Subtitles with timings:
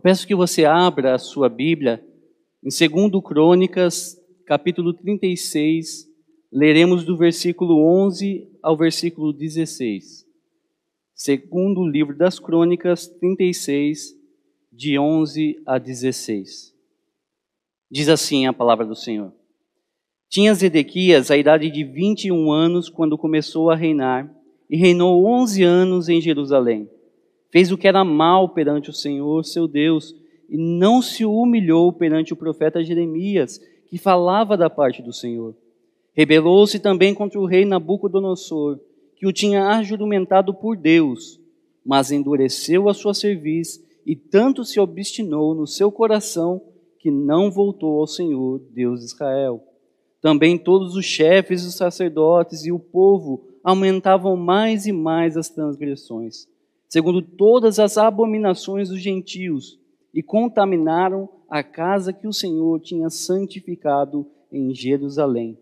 [0.00, 2.02] Eu peço que você abra a sua Bíblia
[2.64, 6.08] em 2 Crônicas, capítulo 36,
[6.50, 10.24] leremos do versículo 11 ao versículo 16.
[11.14, 14.14] Segundo livro das Crônicas, 36,
[14.72, 16.74] de 11 a 16.
[17.90, 19.34] Diz assim a palavra do Senhor.
[20.30, 24.34] Tinha Zedequias a idade de 21 anos quando começou a reinar,
[24.70, 26.88] e reinou 11 anos em Jerusalém
[27.50, 30.14] fez o que era mal perante o Senhor, seu Deus,
[30.48, 35.54] e não se humilhou perante o profeta Jeremias, que falava da parte do Senhor.
[36.12, 38.78] Rebelou-se também contra o rei Nabucodonosor,
[39.16, 41.40] que o tinha ajumentado por Deus,
[41.84, 46.62] mas endureceu a sua cerviz e tanto se obstinou no seu coração
[46.98, 49.62] que não voltou ao Senhor, Deus de Israel.
[50.20, 56.49] Também todos os chefes, os sacerdotes e o povo aumentavam mais e mais as transgressões
[56.90, 59.78] segundo todas as abominações dos gentios,
[60.12, 65.56] e contaminaram a casa que o Senhor tinha santificado em Jerusalém.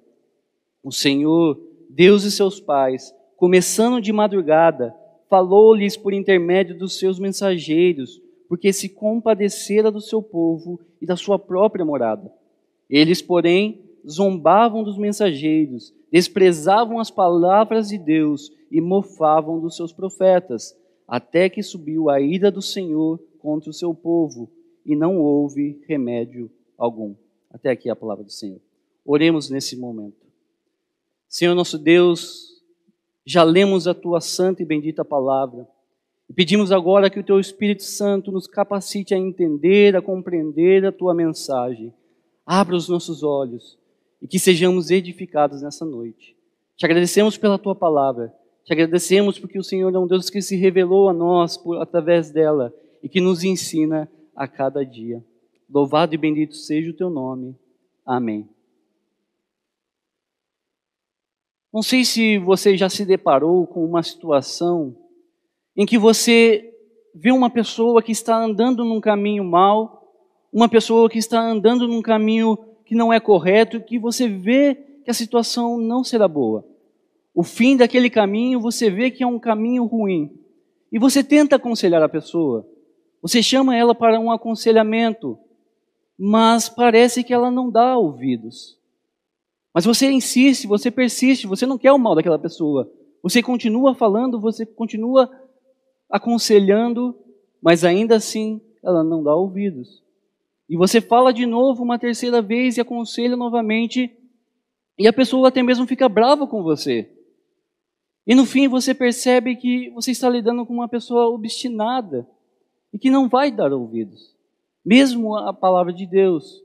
[0.83, 4.95] O Senhor, Deus e seus pais, começando de madrugada,
[5.29, 11.39] falou-lhes por intermédio dos seus mensageiros, porque se compadecera do seu povo e da sua
[11.39, 12.33] própria morada.
[12.89, 20.75] Eles, porém, zombavam dos mensageiros, desprezavam as palavras de Deus e mofavam dos seus profetas
[21.09, 24.51] até que subiu a ira do Senhor contra o seu povo,
[24.85, 27.15] e não houve remédio algum.
[27.51, 28.61] Até aqui a palavra do Senhor.
[29.05, 30.27] Oremos nesse momento.
[31.27, 32.63] Senhor nosso Deus,
[33.25, 35.67] já lemos a tua santa e bendita palavra.
[36.29, 40.93] E pedimos agora que o teu Espírito Santo nos capacite a entender, a compreender a
[40.93, 41.93] tua mensagem.
[42.45, 43.79] Abra os nossos olhos
[44.21, 46.37] e que sejamos edificados nessa noite.
[46.77, 48.33] Te agradecemos pela tua palavra
[48.69, 52.31] te agradecemos porque o Senhor é um Deus que se revelou a nós por, através
[52.31, 52.71] dela
[53.03, 55.25] e que nos ensina a cada dia.
[55.73, 57.57] Louvado e bendito seja o teu nome.
[58.05, 58.47] Amém.
[61.73, 64.95] Não sei se você já se deparou com uma situação
[65.75, 66.71] em que você
[67.15, 70.15] vê uma pessoa que está andando num caminho mal,
[70.53, 74.75] uma pessoa que está andando num caminho que não é correto, que você vê
[75.07, 76.68] que a situação não será boa
[77.35, 80.31] o fim daquele caminho, você vê que é um caminho ruim.
[80.91, 82.67] E você tenta aconselhar a pessoa.
[83.23, 85.39] Você chama ela para um aconselhamento,
[86.19, 88.79] mas parece que ela não dá ouvidos.
[89.75, 92.91] Mas você insiste, você persiste, você não quer o mal daquela pessoa.
[93.23, 95.31] Você continua falando, você continua
[96.11, 97.17] aconselhando,
[97.63, 100.03] mas ainda assim ela não dá ouvidos.
[100.69, 104.11] E você fala de novo uma terceira vez e aconselha novamente,
[104.99, 107.11] e a pessoa até mesmo fica brava com você.
[108.29, 112.29] E no fim você percebe que você está lidando com uma pessoa obstinada
[112.93, 114.37] e que não vai dar ouvidos,
[114.85, 116.63] mesmo a palavra de Deus.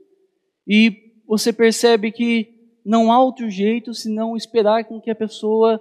[0.68, 2.52] E você percebe que
[2.84, 5.80] não há outro jeito senão esperar com que a pessoa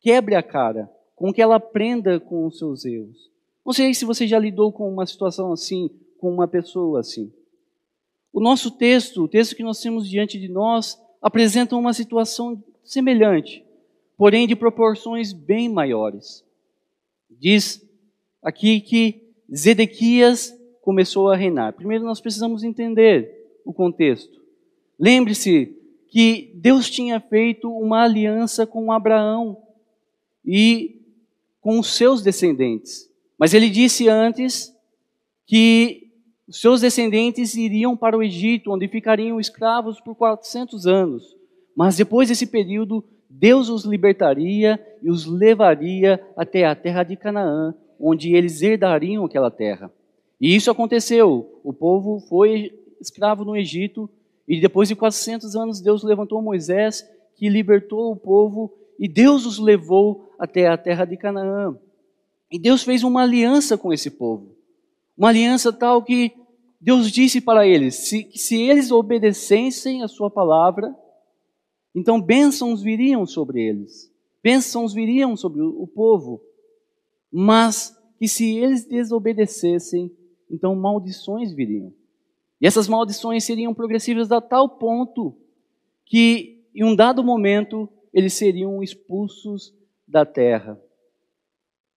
[0.00, 3.30] quebre a cara, com que ela aprenda com os seus erros.
[3.64, 5.88] Não sei se você já lidou com uma situação assim,
[6.18, 7.32] com uma pessoa assim.
[8.32, 13.65] O nosso texto, o texto que nós temos diante de nós, apresenta uma situação semelhante
[14.16, 16.44] porém de proporções bem maiores.
[17.30, 17.86] Diz
[18.42, 19.22] aqui que
[19.54, 21.74] Zedequias começou a reinar.
[21.74, 24.40] Primeiro nós precisamos entender o contexto.
[24.98, 25.76] Lembre-se
[26.08, 29.60] que Deus tinha feito uma aliança com Abraão
[30.44, 31.02] e
[31.60, 33.10] com os seus descendentes.
[33.36, 34.72] Mas ele disse antes
[35.44, 36.06] que
[36.48, 41.36] os seus descendentes iriam para o Egito, onde ficariam escravos por 400 anos.
[41.76, 43.04] Mas depois desse período,
[43.38, 49.50] Deus os libertaria e os levaria até a terra de Canaã, onde eles herdariam aquela
[49.50, 49.92] terra.
[50.40, 51.60] E isso aconteceu.
[51.62, 54.08] O povo foi escravo no Egito
[54.48, 59.58] e depois de 400 anos Deus levantou Moisés, que libertou o povo e Deus os
[59.58, 61.76] levou até a terra de Canaã.
[62.50, 64.56] E Deus fez uma aliança com esse povo.
[65.16, 66.32] Uma aliança tal que
[66.80, 70.94] Deus disse para eles: se, se eles obedecessem a sua palavra,
[71.96, 74.12] então bênçãos viriam sobre eles,
[74.42, 76.42] bênçãos viriam sobre o povo,
[77.32, 80.14] mas que se eles desobedecessem,
[80.50, 81.90] então maldições viriam.
[82.60, 85.34] E essas maldições seriam progressivas a tal ponto
[86.04, 89.74] que, em um dado momento, eles seriam expulsos
[90.06, 90.78] da terra.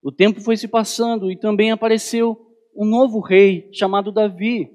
[0.01, 2.39] O tempo foi se passando e também apareceu
[2.73, 4.71] um novo rei chamado Davi.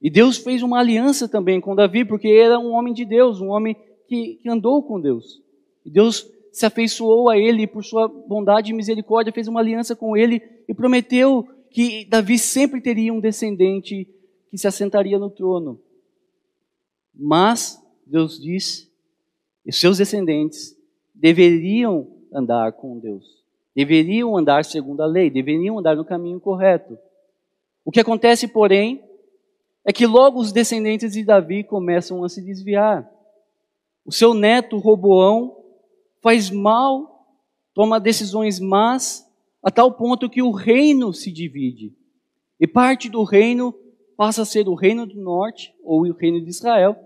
[0.00, 3.48] E Deus fez uma aliança também com Davi, porque era um homem de Deus, um
[3.48, 3.76] homem
[4.12, 5.40] que, que andou com Deus.
[5.86, 10.14] E Deus se afeiçoou a ele por sua bondade e misericórdia, fez uma aliança com
[10.14, 14.06] ele e prometeu que Davi sempre teria um descendente
[14.50, 15.80] que se assentaria no trono.
[17.14, 18.86] Mas Deus diz,
[19.64, 20.76] e seus descendentes
[21.14, 23.42] deveriam andar com Deus,
[23.74, 26.98] deveriam andar segundo a lei, deveriam andar no caminho correto.
[27.82, 29.02] O que acontece, porém,
[29.86, 33.10] é que logo os descendentes de Davi começam a se desviar.
[34.04, 35.56] O seu neto Roboão
[36.20, 37.26] faz mal,
[37.74, 39.26] toma decisões más,
[39.62, 41.94] a tal ponto que o reino se divide.
[42.58, 43.74] E parte do reino
[44.16, 46.96] passa a ser o reino do norte, ou o reino de Israel,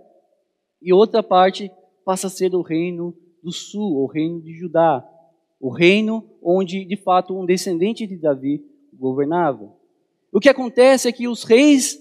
[0.81, 1.70] e outra parte
[2.04, 5.06] passa a ser o reino do sul, o reino de Judá,
[5.60, 9.72] o reino onde de fato um descendente de Davi governava.
[10.32, 11.98] O que acontece é que os reis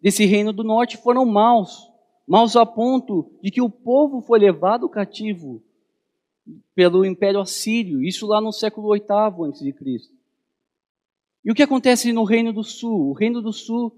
[0.00, 1.90] desse reino do norte foram maus,
[2.26, 5.62] maus a ponto de que o povo foi levado cativo
[6.74, 9.74] pelo Império Assírio, isso lá no século VIII a.C.
[11.44, 13.10] E o que acontece no Reino do Sul?
[13.10, 13.92] O Reino do Sul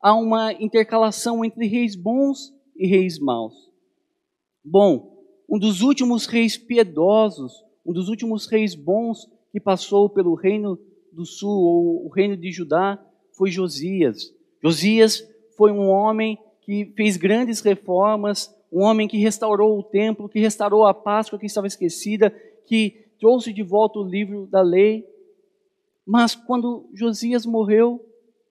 [0.00, 3.54] há uma intercalação entre reis bons e reis maus.
[4.64, 7.52] Bom, um dos últimos reis piedosos,
[7.84, 10.78] um dos últimos reis bons que passou pelo Reino
[11.12, 13.02] do Sul, ou o Reino de Judá,
[13.32, 14.34] foi Josias.
[14.62, 15.22] Josias
[15.56, 20.86] foi um homem que fez grandes reformas, um homem que restaurou o templo, que restaurou
[20.86, 22.30] a Páscoa que estava esquecida,
[22.66, 25.04] que trouxe de volta o livro da lei.
[26.06, 28.04] Mas quando Josias morreu,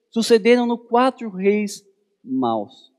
[0.09, 1.83] sucederam-no quatro reis
[2.23, 2.91] maus.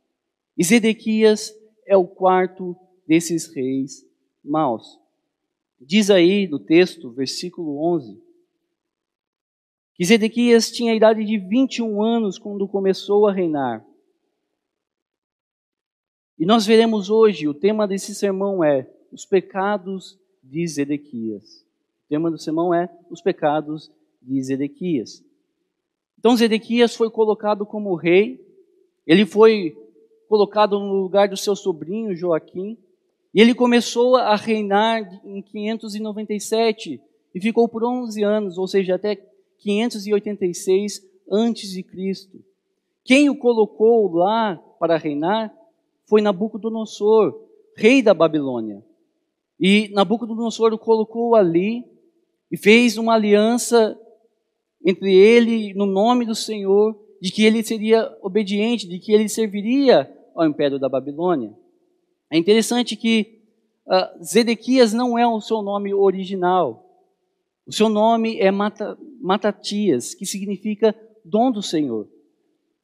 [0.56, 1.54] E Zedequias
[1.86, 2.76] é o quarto
[3.06, 4.04] desses reis
[4.44, 4.98] maus.
[5.80, 8.20] Diz aí no texto, versículo 11,
[9.94, 13.84] que Zedequias tinha a idade de 21 anos quando começou a reinar.
[16.42, 21.64] E nós veremos hoje, o tema desse sermão é os pecados de Zedequias.
[22.04, 25.24] O tema do sermão é os pecados de Zedequias.
[26.18, 28.44] Então Zedequias foi colocado como rei,
[29.06, 29.76] ele foi
[30.28, 32.76] colocado no lugar do seu sobrinho Joaquim,
[33.32, 37.00] e ele começou a reinar em 597
[37.32, 39.14] e ficou por 11 anos, ou seja, até
[39.58, 42.44] 586 antes de Cristo.
[43.04, 45.61] Quem o colocou lá para reinar
[46.12, 47.32] foi Nabucodonosor,
[47.74, 48.84] rei da Babilônia.
[49.58, 51.86] E Nabucodonosor o colocou ali
[52.50, 53.98] e fez uma aliança
[54.84, 60.14] entre ele, no nome do Senhor, de que ele seria obediente, de que ele serviria
[60.36, 61.56] ao império da Babilônia.
[62.30, 63.40] É interessante que
[63.86, 67.08] uh, Zedequias não é o seu nome original.
[67.66, 70.94] O seu nome é Mata, Matatias, que significa
[71.24, 72.06] dom do Senhor.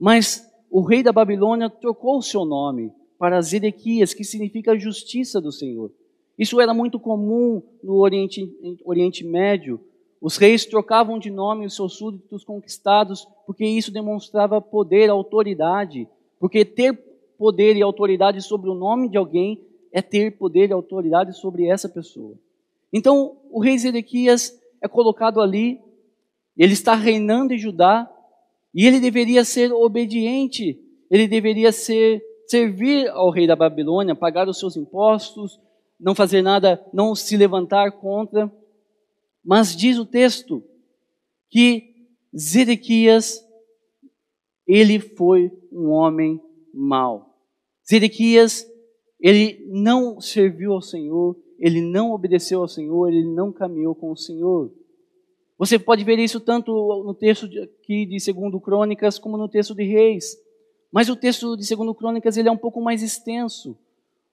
[0.01, 5.51] Mas o rei da Babilônia trocou o seu nome para Zedequias, que significa justiça do
[5.51, 5.91] Senhor.
[6.39, 8.49] Isso era muito comum no Oriente,
[8.85, 9.81] Oriente Médio.
[10.21, 16.09] Os reis trocavam de nome os seus súditos conquistados, porque isso demonstrava poder, autoridade.
[16.39, 16.95] Porque ter
[17.37, 19.61] poder e autoridade sobre o nome de alguém
[19.93, 22.35] é ter poder e autoridade sobre essa pessoa.
[22.93, 25.81] Então, o rei Zedequias é colocado ali,
[26.57, 28.11] ele está reinando em Judá,
[28.75, 30.79] e ele deveria ser obediente,
[31.11, 35.61] ele deveria ser servir ao rei da Babilônia, pagar os seus impostos,
[36.01, 38.51] não fazer nada, não se levantar contra.
[39.45, 40.63] Mas diz o texto
[41.51, 41.95] que
[42.37, 43.45] Zedequias,
[44.67, 46.41] ele foi um homem
[46.73, 47.35] mau.
[47.89, 48.67] Zedequias,
[49.21, 54.17] ele não serviu ao Senhor, ele não obedeceu ao Senhor, ele não caminhou com o
[54.17, 54.73] Senhor.
[55.59, 56.71] Você pode ver isso tanto
[57.05, 60.37] no texto aqui de Segundo Crônicas como no texto de Reis.
[60.93, 63.77] Mas o texto de Segundo Crônicas ele é um pouco mais extenso.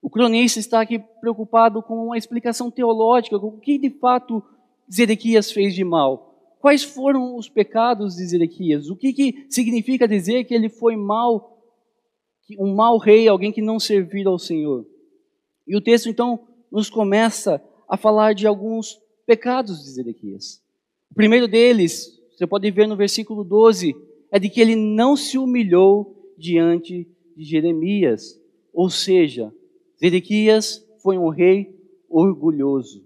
[0.01, 4.43] O cronista está aqui preocupado com uma explicação teológica, com o que de fato
[4.91, 6.57] Zedequias fez de mal.
[6.59, 8.89] Quais foram os pecados de Zedequias?
[8.89, 11.59] O que, que significa dizer que ele foi mal,
[12.59, 14.85] um mau rei, alguém que não serviu ao Senhor?
[15.67, 20.61] E o texto então nos começa a falar de alguns pecados de Zedequias.
[21.11, 23.95] O primeiro deles, você pode ver no versículo 12,
[24.31, 28.39] é de que ele não se humilhou diante de Jeremias.
[28.73, 29.53] Ou seja,
[29.99, 31.75] Zedequias foi um rei
[32.09, 33.03] orgulhoso.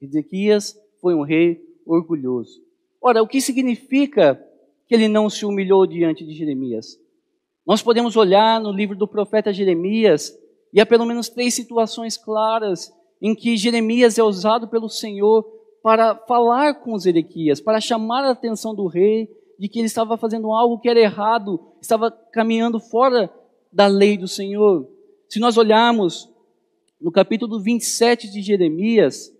[0.00, 2.62] Zedequias foi um rei orgulhoso.
[3.00, 4.42] Ora, o que significa
[4.86, 7.00] que ele não se humilhou diante de Jeremias?
[7.66, 10.36] Nós podemos olhar no livro do profeta Jeremias
[10.72, 15.44] e há pelo menos três situações claras em que Jeremias é usado pelo Senhor
[15.82, 19.28] para falar com Zedequias, para chamar a atenção do rei
[19.62, 23.32] de que ele estava fazendo algo que era errado, estava caminhando fora
[23.72, 24.90] da lei do Senhor.
[25.28, 26.28] Se nós olharmos
[27.00, 29.32] no capítulo 27 de Jeremias,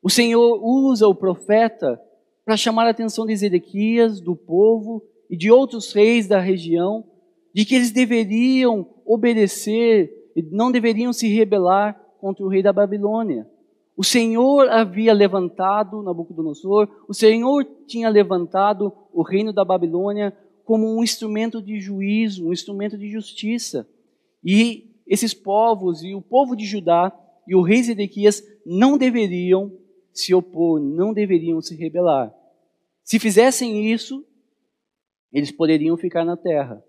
[0.00, 2.00] o Senhor usa o profeta
[2.44, 7.04] para chamar a atenção de Zedequias, do povo e de outros reis da região,
[7.52, 13.50] de que eles deveriam obedecer e não deveriam se rebelar contra o rei da Babilônia.
[13.96, 21.02] O Senhor havia levantado Nabucodonosor, o Senhor tinha levantado o reino da Babilônia como um
[21.02, 23.88] instrumento de juízo, um instrumento de justiça.
[24.44, 27.10] E esses povos, e o povo de Judá
[27.48, 29.72] e o rei Zedequias não deveriam
[30.12, 32.34] se opor, não deveriam se rebelar.
[33.02, 34.26] Se fizessem isso,
[35.32, 36.84] eles poderiam ficar na terra.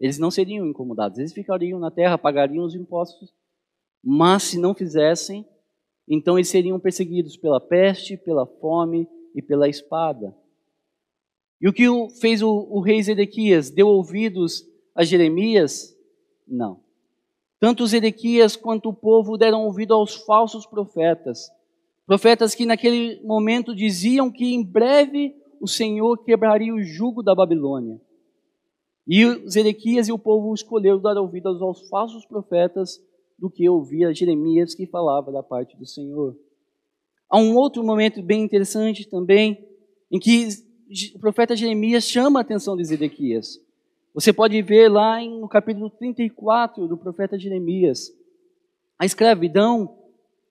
[0.00, 3.32] Eles não seriam incomodados, eles ficariam na terra, pagariam os impostos.
[4.02, 5.46] Mas se não fizessem,
[6.12, 10.34] então eles seriam perseguidos pela peste, pela fome e pela espada.
[11.60, 11.84] E o que
[12.20, 13.70] fez o, o rei Zedequias?
[13.70, 15.96] Deu ouvidos a Jeremias?
[16.48, 16.80] Não.
[17.60, 21.48] Tanto Zedequias quanto o povo deram ouvido aos falsos profetas.
[22.06, 28.00] Profetas que naquele momento diziam que em breve o Senhor quebraria o jugo da Babilônia.
[29.06, 33.00] E Zedequias e o povo escolheram dar ouvidos aos falsos profetas
[33.40, 36.36] do que ouvir Jeremias que falava da parte do Senhor.
[37.28, 39.66] Há um outro momento bem interessante também,
[40.10, 40.48] em que
[41.14, 43.58] o profeta Jeremias chama a atenção de Zedequias.
[44.12, 48.12] Você pode ver lá no capítulo 34 do profeta Jeremias.
[48.98, 49.96] A escravidão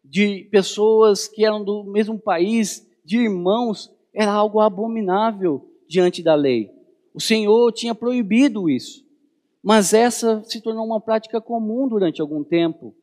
[0.03, 6.71] de pessoas que eram do mesmo país, de irmãos, era algo abominável diante da lei.
[7.13, 9.05] O Senhor tinha proibido isso.
[9.63, 12.95] Mas essa se tornou uma prática comum durante algum tempo.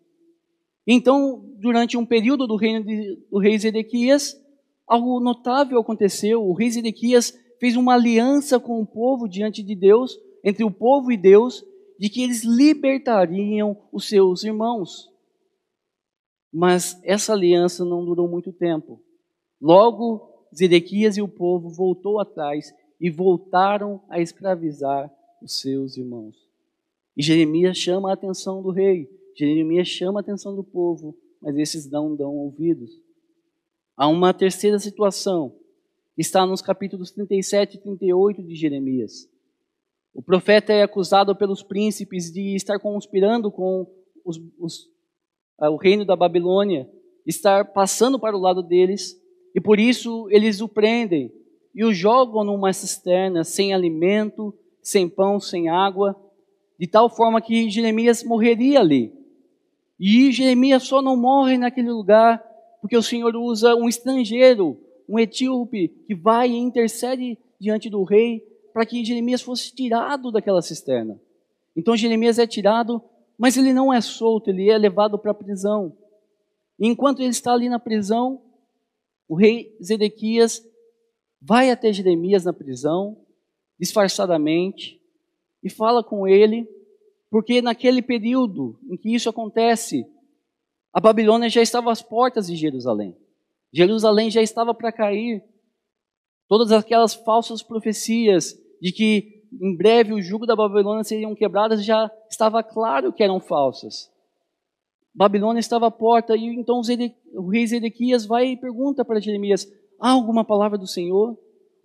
[0.86, 4.40] Então, durante um período do reino de, do rei Zedequias,
[4.86, 6.42] algo notável aconteceu.
[6.42, 11.10] O rei Zedequias fez uma aliança com o povo diante de Deus, entre o povo
[11.10, 11.64] e Deus,
[11.98, 15.10] de que eles libertariam os seus irmãos.
[16.52, 19.02] Mas essa aliança não durou muito tempo.
[19.60, 26.45] Logo, Zedequias e o povo voltou atrás e voltaram a escravizar os seus irmãos.
[27.16, 31.90] E Jeremias chama a atenção do rei, Jeremias chama a atenção do povo, mas esses
[31.90, 32.90] não dão ouvidos.
[33.96, 35.54] Há uma terceira situação,
[36.16, 39.28] está nos capítulos 37 e 38 de Jeremias.
[40.14, 43.86] O profeta é acusado pelos príncipes de estar conspirando com
[44.24, 44.88] os, os,
[45.58, 46.90] o reino da Babilônia,
[47.26, 49.14] estar passando para o lado deles,
[49.54, 51.32] e por isso eles o prendem
[51.74, 56.16] e o jogam numa cisterna sem alimento, sem pão, sem água,
[56.78, 59.12] de tal forma que Jeremias morreria ali.
[59.98, 62.42] E Jeremias só não morre naquele lugar
[62.80, 64.78] porque o Senhor usa um estrangeiro,
[65.08, 68.40] um etíope, que vai e intercede diante do rei
[68.72, 71.18] para que Jeremias fosse tirado daquela cisterna.
[71.74, 73.02] Então Jeremias é tirado,
[73.38, 75.96] mas ele não é solto, ele é levado para a prisão.
[76.78, 78.42] E enquanto ele está ali na prisão,
[79.28, 80.62] o rei Zedequias
[81.40, 83.16] vai até Jeremias na prisão,
[83.78, 85.00] disfarçadamente,
[85.66, 86.64] e fala com ele,
[87.28, 90.06] porque naquele período em que isso acontece,
[90.92, 93.16] a Babilônia já estava às portas de Jerusalém.
[93.72, 95.42] Jerusalém já estava para cair.
[96.46, 102.08] Todas aquelas falsas profecias de que em breve o jugo da Babilônia seriam quebradas já
[102.30, 104.08] estava claro que eram falsas.
[105.12, 106.80] Babilônia estava à porta e então
[107.34, 109.66] o rei Zedequias vai e pergunta para Jeremias:
[109.98, 111.36] há alguma palavra do Senhor?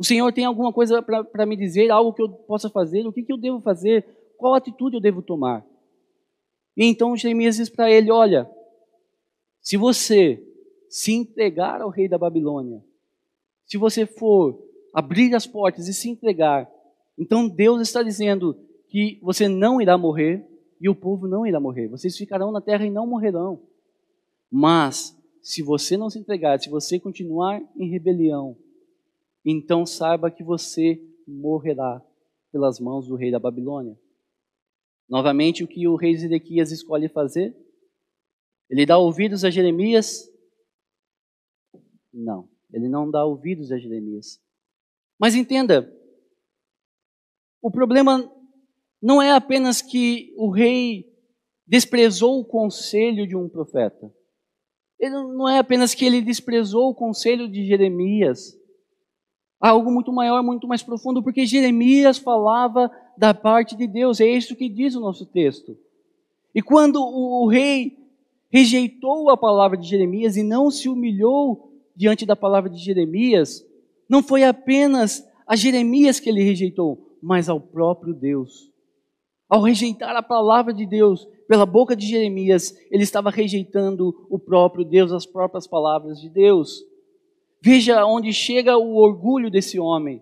[0.01, 3.05] O Senhor tem alguma coisa para me dizer, algo que eu possa fazer?
[3.05, 4.03] O que, que eu devo fazer?
[4.35, 5.63] Qual atitude eu devo tomar?
[6.75, 8.49] E então Jeremias diz para ele: Olha,
[9.61, 10.43] se você
[10.89, 12.83] se entregar ao rei da Babilônia,
[13.67, 14.59] se você for
[14.91, 16.67] abrir as portas e se entregar,
[17.15, 20.43] então Deus está dizendo que você não irá morrer
[20.81, 21.87] e o povo não irá morrer.
[21.87, 23.61] Vocês ficarão na terra e não morrerão.
[24.49, 28.57] Mas, se você não se entregar, se você continuar em rebelião,
[29.45, 32.01] então saiba que você morrerá
[32.51, 33.97] pelas mãos do rei da Babilônia.
[35.09, 37.55] Novamente, o que o rei Zedequias escolhe fazer?
[38.69, 40.29] Ele dá ouvidos a Jeremias?
[42.13, 44.41] Não, ele não dá ouvidos a Jeremias.
[45.19, 45.91] Mas entenda,
[47.61, 48.31] o problema
[49.01, 51.11] não é apenas que o rei
[51.65, 54.13] desprezou o conselho de um profeta.
[54.99, 58.60] Ele não é apenas que ele desprezou o conselho de Jeremias
[59.61, 64.55] algo muito maior, muito mais profundo, porque Jeremias falava da parte de Deus, é isso
[64.55, 65.77] que diz o nosso texto.
[66.53, 67.97] E quando o rei
[68.49, 73.65] rejeitou a palavra de Jeremias e não se humilhou diante da palavra de Jeremias,
[74.09, 78.71] não foi apenas a Jeremias que ele rejeitou, mas ao próprio Deus.
[79.47, 84.83] Ao rejeitar a palavra de Deus pela boca de Jeremias, ele estava rejeitando o próprio
[84.83, 86.83] Deus, as próprias palavras de Deus.
[87.61, 90.21] Veja onde chega o orgulho desse homem,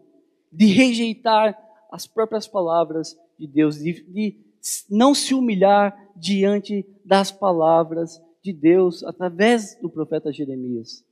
[0.52, 1.58] de rejeitar
[1.92, 4.38] as próprias palavras de Deus, de, de
[4.90, 11.06] não se humilhar diante das palavras de Deus através do profeta Jeremias.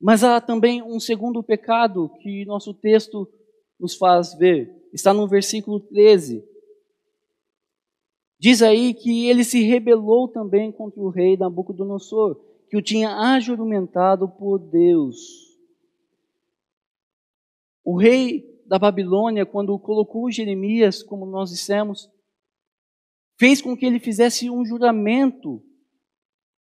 [0.00, 3.28] Mas há também um segundo pecado que nosso texto
[3.78, 4.74] nos faz ver.
[4.92, 6.44] Está no versículo 13.
[8.38, 14.28] Diz aí que ele se rebelou também contra o rei Nabucodonosor, que o tinha ajuramentado
[14.28, 15.16] por Deus.
[17.84, 22.10] O rei da Babilônia, quando colocou Jeremias, como nós dissemos,
[23.38, 25.62] fez com que ele fizesse um juramento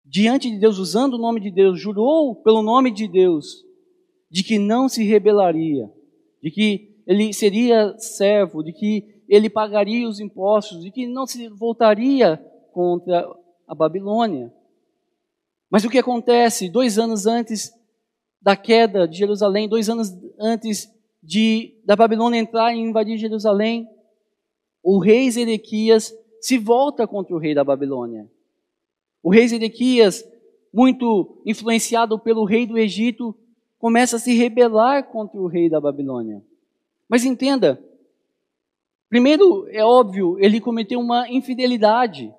[0.04, 3.64] diante de Deus, usando o nome de Deus, jurou pelo nome de Deus,
[4.30, 5.90] de que não se rebelaria,
[6.42, 11.48] de que ele seria servo, de que ele pagaria os impostos, de que não se
[11.48, 12.36] voltaria
[12.72, 13.26] contra
[13.66, 14.52] a Babilônia.
[15.74, 16.68] Mas o que acontece?
[16.68, 17.72] Dois anos antes
[18.40, 20.88] da queda de Jerusalém, dois anos antes
[21.20, 23.88] de da Babilônia entrar e invadir Jerusalém,
[24.84, 28.30] o rei Zedequias se volta contra o rei da Babilônia.
[29.20, 30.24] O rei Zedequias,
[30.72, 33.34] muito influenciado pelo rei do Egito,
[33.76, 36.40] começa a se rebelar contra o rei da Babilônia.
[37.08, 37.84] Mas entenda,
[39.08, 42.32] primeiro, é óbvio, ele cometeu uma infidelidade.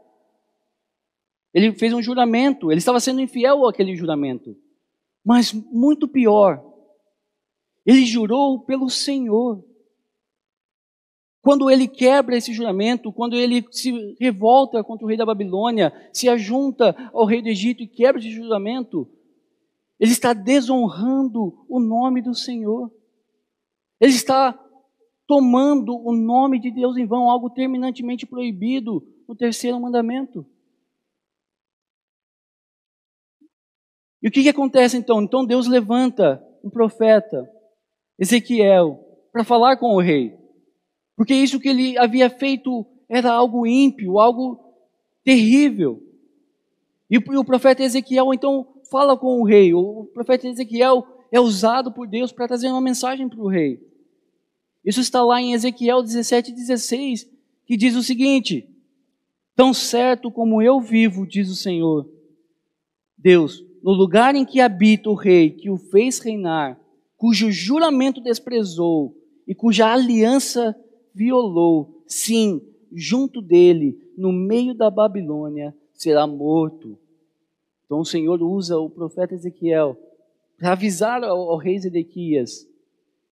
[1.55, 4.57] Ele fez um juramento, ele estava sendo infiel àquele juramento.
[5.23, 6.61] Mas muito pior,
[7.85, 9.63] ele jurou pelo Senhor.
[11.41, 16.27] Quando ele quebra esse juramento, quando ele se revolta contra o rei da Babilônia, se
[16.27, 19.07] ajunta ao rei do Egito e quebra esse juramento,
[19.97, 22.91] ele está desonrando o nome do Senhor.
[24.01, 24.59] Ele está
[25.25, 30.45] tomando o nome de Deus em vão, algo terminantemente proibido no terceiro mandamento.
[34.25, 35.21] E o que, que acontece então?
[35.21, 37.47] Então Deus levanta um profeta,
[38.17, 38.99] Ezequiel,
[39.31, 40.35] para falar com o rei.
[41.15, 44.59] Porque isso que ele havia feito era algo ímpio, algo
[45.23, 46.01] terrível.
[47.07, 49.75] E o profeta Ezequiel então fala com o rei.
[49.75, 53.79] O profeta Ezequiel é usado por Deus para trazer uma mensagem para o rei.
[54.83, 57.29] Isso está lá em Ezequiel 17, 16,
[57.63, 58.67] que diz o seguinte:
[59.55, 62.09] Tão certo como eu vivo, diz o Senhor,
[63.15, 66.75] Deus, no lugar em que habita o rei que o fez reinar,
[67.15, 69.15] cujo juramento desprezou
[69.47, 70.75] e cuja aliança
[71.13, 76.97] violou, sim, junto dele, no meio da Babilônia, será morto.
[77.85, 79.95] Então o Senhor usa o profeta Ezequiel
[80.57, 82.67] para avisar ao, ao rei Zedequias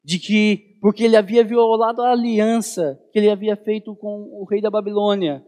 [0.04, 4.62] de que, porque ele havia violado a aliança que ele havia feito com o rei
[4.62, 5.44] da Babilônia,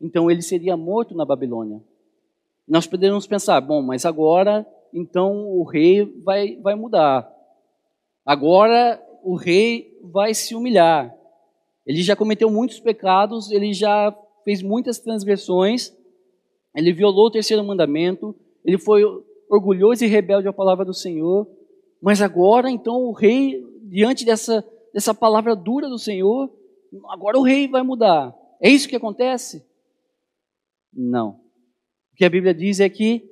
[0.00, 1.82] então ele seria morto na Babilônia.
[2.66, 7.30] Nós poderíamos pensar, bom, mas agora, então o rei vai, vai mudar.
[8.24, 11.14] Agora o rei vai se humilhar.
[11.86, 15.92] Ele já cometeu muitos pecados, ele já fez muitas transgressões,
[16.74, 19.02] ele violou o terceiro mandamento, ele foi
[19.48, 21.48] orgulhoso e rebelde à palavra do Senhor.
[22.02, 26.50] Mas agora, então, o rei, diante dessa, dessa palavra dura do Senhor,
[27.08, 28.36] agora o rei vai mudar.
[28.60, 29.64] É isso que acontece?
[30.92, 31.45] Não.
[32.16, 33.30] O que a Bíblia diz é que,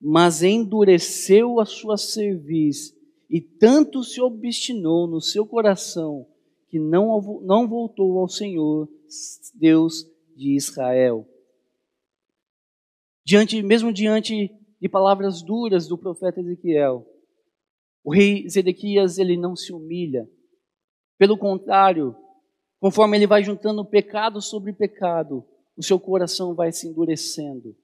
[0.00, 2.92] mas endureceu a sua cerviz
[3.30, 6.26] e tanto se obstinou no seu coração
[6.68, 8.88] que não, não voltou ao Senhor,
[9.54, 11.24] Deus de Israel.
[13.24, 17.06] Diante, mesmo diante de palavras duras do profeta Ezequiel,
[18.02, 20.28] o rei Zedequias ele não se humilha.
[21.16, 22.16] Pelo contrário,
[22.80, 27.76] conforme ele vai juntando pecado sobre pecado, o seu coração vai se endurecendo.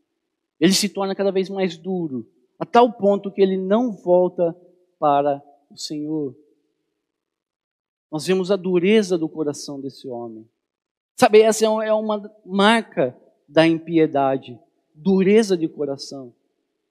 [0.63, 2.25] Ele se torna cada vez mais duro,
[2.57, 4.57] a tal ponto que ele não volta
[4.97, 6.37] para o Senhor.
[8.09, 10.49] Nós vemos a dureza do coração desse homem.
[11.17, 13.17] Sabe, essa é, é uma marca
[13.49, 14.57] da impiedade,
[14.95, 16.33] dureza de coração.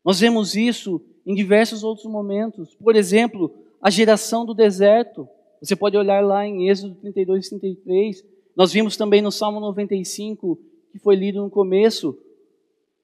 [0.03, 2.75] Nós vemos isso em diversos outros momentos.
[2.75, 5.29] Por exemplo, a geração do deserto.
[5.61, 8.25] Você pode olhar lá em Êxodo 32 e 33.
[8.53, 10.59] Nós vimos também no Salmo 95,
[10.91, 12.17] que foi lido no começo.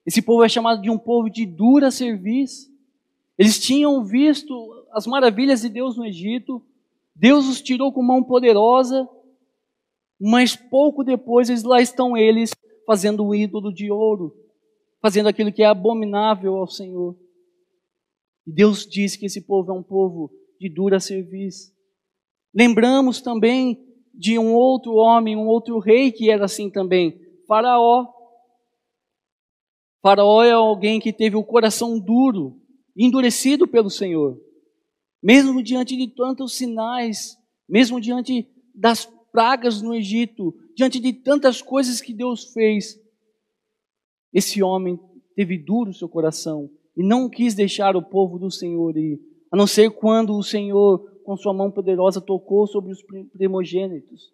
[0.06, 2.70] Esse povo é chamado de um povo de dura serviço.
[3.36, 4.52] Eles tinham visto
[4.92, 6.62] as maravilhas de Deus no Egito,
[7.14, 9.08] Deus os tirou com mão poderosa,
[10.20, 12.50] mas pouco depois lá estão eles
[12.86, 14.34] fazendo o ídolo de ouro,
[15.00, 17.16] fazendo aquilo que é abominável ao Senhor.
[18.46, 21.72] E Deus diz que esse povo é um povo de dura serviço.
[22.54, 23.78] Lembramos também
[24.14, 28.17] de um outro homem, um outro rei que era assim também, Faraó.
[30.02, 32.60] Faraó é alguém que teve o coração duro,
[32.96, 34.40] endurecido pelo Senhor.
[35.22, 37.36] Mesmo diante de tantos sinais,
[37.68, 42.98] mesmo diante das pragas no Egito, diante de tantas coisas que Deus fez,
[44.32, 44.98] esse homem
[45.34, 49.20] teve duro seu coração e não quis deixar o povo do Senhor ir,
[49.52, 54.32] a não ser quando o Senhor, com sua mão poderosa, tocou sobre os primogênitos.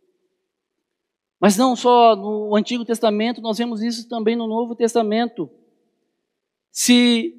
[1.45, 5.51] Mas não só no Antigo Testamento, nós vemos isso também no Novo Testamento.
[6.71, 7.39] Se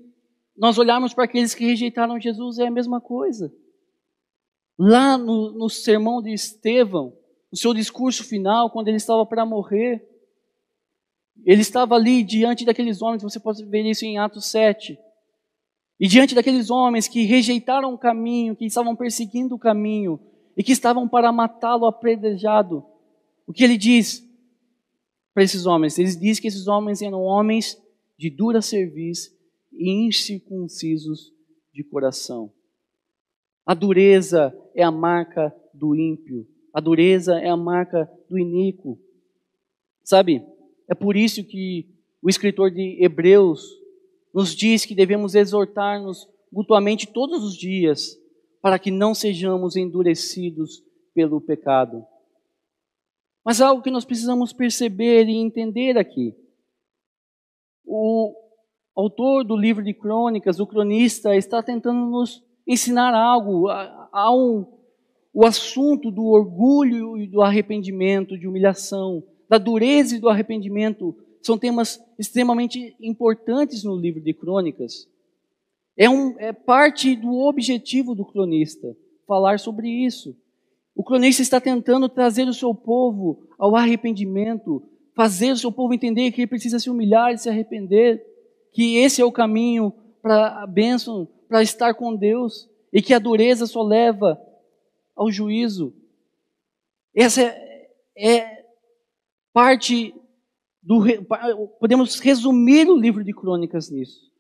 [0.56, 3.52] nós olharmos para aqueles que rejeitaram Jesus, é a mesma coisa.
[4.78, 7.18] Lá no, no sermão de Estevão,
[7.52, 10.08] no seu discurso final, quando ele estava para morrer,
[11.44, 15.00] ele estava ali diante daqueles homens, você pode ver isso em Atos 7.
[16.00, 20.20] E diante daqueles homens que rejeitaram o caminho, que estavam perseguindo o caminho
[20.56, 22.86] e que estavam para matá-lo apredejado,
[23.48, 24.24] o que ele diz
[25.34, 25.98] para esses homens?
[25.98, 27.82] Ele diz que esses homens eram homens
[28.18, 29.36] de dura serviço
[29.72, 31.34] e incircuncisos
[31.74, 32.52] de coração.
[33.66, 36.48] A dureza é a marca do ímpio.
[36.74, 39.00] A dureza é a marca do iníquo.
[40.04, 40.46] Sabe?
[40.88, 41.90] É por isso que
[42.22, 43.70] o escritor de Hebreus
[44.34, 48.18] nos diz que devemos exortar-nos mutuamente todos os dias
[48.62, 52.06] para que não sejamos endurecidos pelo pecado.
[53.46, 56.34] Mas algo que nós precisamos perceber e entender aqui.
[57.86, 58.34] O
[58.96, 63.68] autor do livro de crônicas, o cronista, está tentando nos ensinar algo.
[65.32, 71.56] O assunto do orgulho e do arrependimento, de humilhação, da dureza e do arrependimento, são
[71.56, 75.08] temas extremamente importantes no livro de crônicas.
[75.96, 80.36] É, um, é parte do objetivo do cronista falar sobre isso.
[80.96, 84.82] O cronista está tentando trazer o seu povo ao arrependimento,
[85.14, 88.26] fazer o seu povo entender que ele precisa se humilhar e se arrepender,
[88.72, 93.20] que esse é o caminho para a bênção, para estar com Deus, e que a
[93.20, 94.40] dureza só leva
[95.14, 95.94] ao juízo.
[97.14, 98.66] Essa é, é
[99.54, 100.16] parte
[100.82, 101.04] do.
[101.80, 104.32] Podemos resumir o livro de crônicas nisso.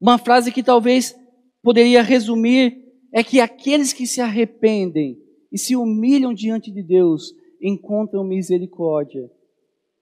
[0.00, 1.16] Uma frase que talvez
[1.62, 5.23] poderia resumir é que aqueles que se arrependem
[5.54, 9.30] e se humilham diante de Deus encontram misericórdia.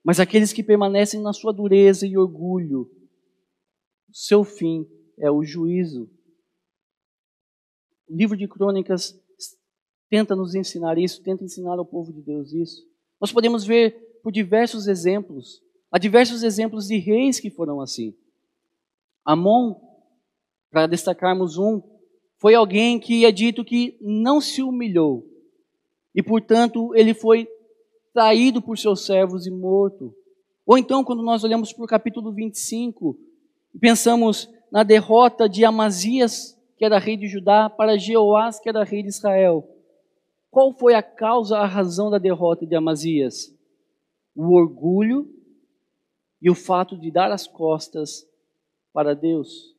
[0.03, 2.91] Mas aqueles que permanecem na sua dureza e orgulho,
[4.11, 4.89] seu fim
[5.19, 6.11] é o juízo.
[8.09, 9.15] O livro de Crônicas
[10.09, 12.83] tenta nos ensinar isso, tenta ensinar ao povo de Deus isso.
[13.21, 15.61] Nós podemos ver por diversos exemplos,
[15.91, 18.17] há diversos exemplos de reis que foram assim.
[19.23, 19.75] Amon,
[20.71, 21.83] para destacarmos um,
[22.39, 25.32] foi alguém que é dito que não se humilhou,
[26.15, 27.49] e, portanto, ele foi
[28.13, 30.15] traído por seus servos e morto.
[30.67, 33.19] Ou então, quando nós olhamos para o capítulo 25
[33.75, 38.85] e pensamos na derrota de Amazias, que era rei de Judá, para Jeoás, que era
[38.85, 39.69] rei de Israel.
[40.51, 43.55] Qual foi a causa, a razão da derrota de Amazias?
[44.35, 45.29] O orgulho
[46.41, 48.27] e o fato de dar as costas
[48.93, 49.75] para Deus.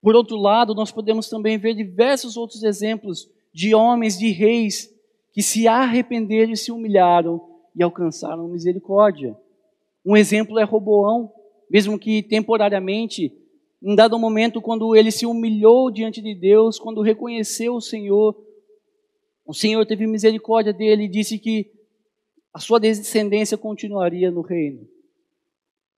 [0.00, 4.88] Por outro lado, nós podemos também ver diversos outros exemplos de homens, de reis,
[5.32, 7.40] que se arrependeram e se humilharam
[7.74, 9.36] e alcançaram misericórdia.
[10.04, 11.32] Um exemplo é Roboão,
[11.70, 13.32] mesmo que temporariamente,
[13.82, 18.36] em dado momento, quando ele se humilhou diante de Deus, quando reconheceu o Senhor,
[19.46, 21.70] o Senhor teve misericórdia dele e disse que
[22.52, 24.86] a sua descendência continuaria no reino.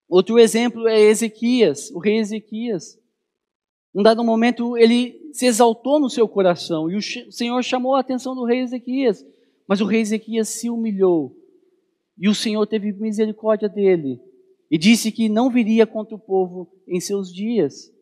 [0.08, 2.98] Outro exemplo é Ezequias, o rei Ezequias.
[3.94, 7.02] Um dado momento, ele se exaltou no seu coração e o
[7.32, 9.24] Senhor chamou a atenção do rei Ezequias,
[9.66, 11.36] mas o rei Ezequias se humilhou
[12.18, 14.20] e o Senhor teve misericórdia dele
[14.70, 17.92] e disse que não viria contra o povo em seus dias.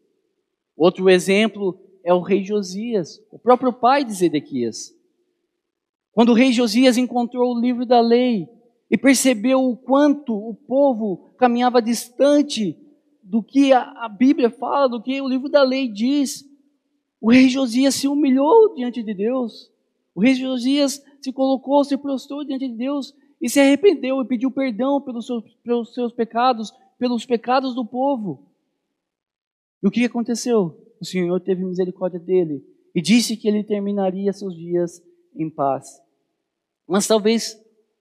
[0.76, 4.94] Outro exemplo é o rei Josias, o próprio pai de Zedequias.
[6.12, 8.48] Quando o rei Josias encontrou o livro da lei
[8.90, 12.76] e percebeu o quanto o povo caminhava distante
[13.30, 16.44] do que a, a Bíblia fala, do que o livro da lei diz.
[17.20, 19.70] O rei Josias se humilhou diante de Deus.
[20.12, 24.50] O rei Josias se colocou, se prostrou diante de Deus e se arrependeu e pediu
[24.50, 28.48] perdão pelos seus, pelos seus pecados, pelos pecados do povo.
[29.80, 30.76] E o que aconteceu?
[31.00, 35.00] O Senhor teve misericórdia dele e disse que ele terminaria seus dias
[35.36, 36.02] em paz.
[36.84, 37.56] Mas talvez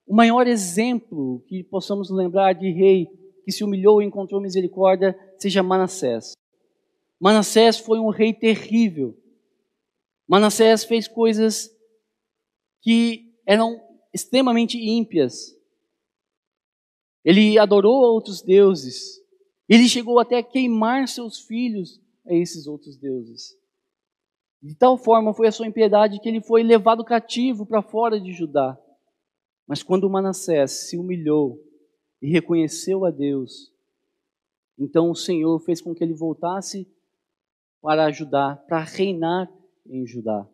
[0.08, 5.62] o maior exemplo que possamos lembrar de rei que se humilhou e encontrou misericórdia seja
[5.62, 6.32] Manassés.
[7.18, 9.16] Manassés foi um rei terrível.
[10.26, 11.70] Manassés fez coisas
[12.80, 13.78] que eram
[14.12, 15.54] extremamente ímpias.
[17.24, 19.20] Ele adorou outros deuses.
[19.68, 23.56] Ele chegou até a queimar seus filhos a esses outros deuses.
[24.62, 28.32] De tal forma foi a sua impiedade que ele foi levado cativo para fora de
[28.32, 28.78] Judá.
[29.66, 31.58] Mas quando Manassés se humilhou
[32.20, 33.72] e reconheceu a Deus,
[34.78, 36.88] então o Senhor fez com que ele voltasse
[37.82, 39.52] para ajudar, para reinar
[39.86, 40.48] em Judá.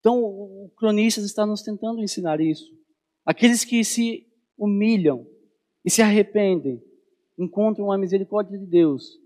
[0.00, 2.76] Então o cronista está nos tentando ensinar isso.
[3.24, 4.26] Aqueles que se
[4.58, 5.26] humilham
[5.84, 6.82] e se arrependem
[7.38, 9.18] encontram a misericórdia de Deus,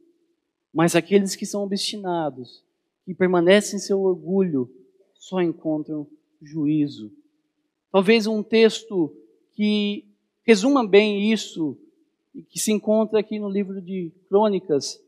[0.73, 2.63] mas aqueles que são obstinados,
[3.05, 4.71] que permanecem em seu orgulho,
[5.15, 6.07] só encontram
[6.41, 7.13] juízo.
[7.91, 9.17] Talvez um texto
[9.53, 10.14] que
[10.45, 11.77] resuma bem isso,
[12.49, 15.03] que se encontra aqui no livro de Crônicas,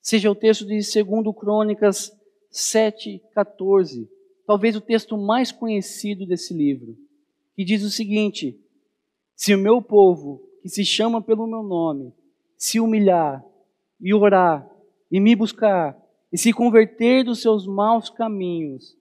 [0.00, 2.12] seja o texto de 2 Crônicas
[2.50, 4.08] 7, 14.
[4.46, 6.96] Talvez o texto mais conhecido desse livro,
[7.54, 8.58] que diz o seguinte:
[9.34, 12.12] Se o meu povo, que se chama pelo meu nome,
[12.56, 13.44] se humilhar
[14.00, 14.68] e orar
[15.10, 15.98] e me buscar
[16.32, 18.96] e se converter dos seus maus caminhos,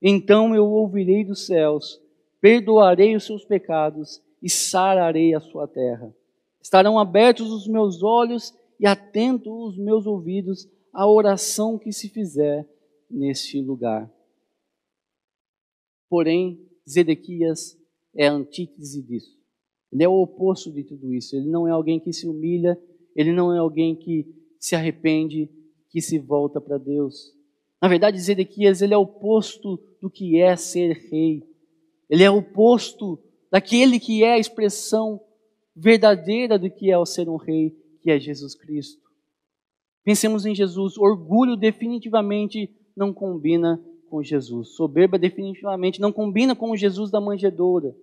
[0.00, 2.00] então eu ouvirei dos céus,
[2.40, 6.14] perdoarei os seus pecados e sararei a sua terra.
[6.60, 12.68] Estarão abertos os meus olhos e atentos os meus ouvidos à oração que se fizer
[13.10, 14.10] neste lugar.
[16.08, 17.78] Porém, Zedequias
[18.14, 19.38] é a antítese disso.
[19.92, 21.36] Ele é o oposto de tudo isso.
[21.36, 22.80] Ele não é alguém que se humilha,
[23.14, 24.26] ele não é alguém que
[24.58, 25.50] se arrepende,
[25.88, 27.34] que se volta para Deus.
[27.80, 31.42] Na verdade, Zedequias ele é o oposto do que é ser rei.
[32.10, 33.18] Ele é o oposto
[33.50, 35.20] daquele que é a expressão
[35.74, 39.08] verdadeira do que é o ser um rei, que é Jesus Cristo.
[40.04, 40.96] Pensemos em Jesus.
[40.96, 44.70] Orgulho definitivamente não combina com Jesus.
[44.70, 47.94] Soberba definitivamente não combina com o Jesus da manjedoura.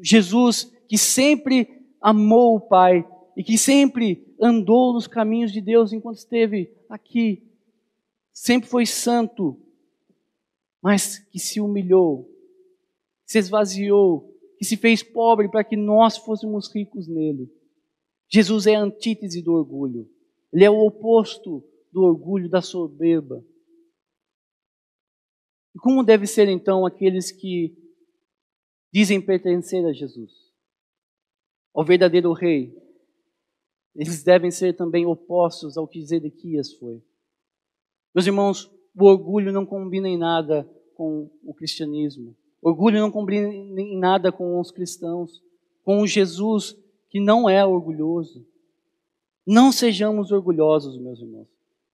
[0.00, 1.68] Jesus que sempre
[2.00, 7.42] amou o Pai e que sempre andou nos caminhos de Deus enquanto esteve aqui.
[8.32, 9.58] Sempre foi santo,
[10.82, 12.30] mas que se humilhou,
[13.24, 17.50] se esvaziou, que se fez pobre para que nós fôssemos ricos nele.
[18.28, 20.08] Jesus é a antítese do orgulho.
[20.52, 23.44] Ele é o oposto do orgulho, da soberba.
[25.74, 27.76] E como deve ser então aqueles que
[28.92, 30.32] dizem pertencer a Jesus,
[31.74, 32.74] ao verdadeiro rei?
[33.94, 37.02] Eles devem ser também opostos ao que Zedequias foi.
[38.14, 40.64] Meus irmãos, o orgulho não combina em nada
[40.94, 42.34] com o cristianismo.
[42.62, 45.42] Orgulho não combina em nada com os cristãos,
[45.84, 46.76] com o Jesus
[47.08, 48.46] que não é orgulhoso.
[49.46, 51.48] Não sejamos orgulhosos, meus irmãos.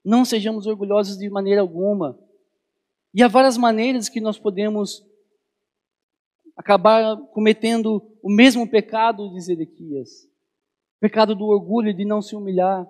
[0.05, 2.19] Não sejamos orgulhosos de maneira alguma.
[3.15, 5.05] E há várias maneiras que nós podemos
[6.57, 10.29] acabar cometendo o mesmo pecado de Zedequias.
[10.99, 12.89] Pecado do orgulho, de não se humilhar.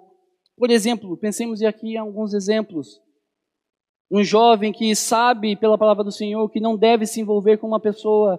[0.56, 3.00] Por exemplo, pensemos aqui em alguns exemplos.
[4.12, 7.80] Um jovem que sabe pela palavra do Senhor que não deve se envolver com uma
[7.80, 8.38] pessoa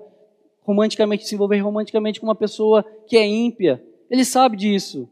[0.61, 3.83] romanticamente, se envolver romanticamente com uma pessoa que é ímpia.
[4.07, 5.09] Ele sabe disso,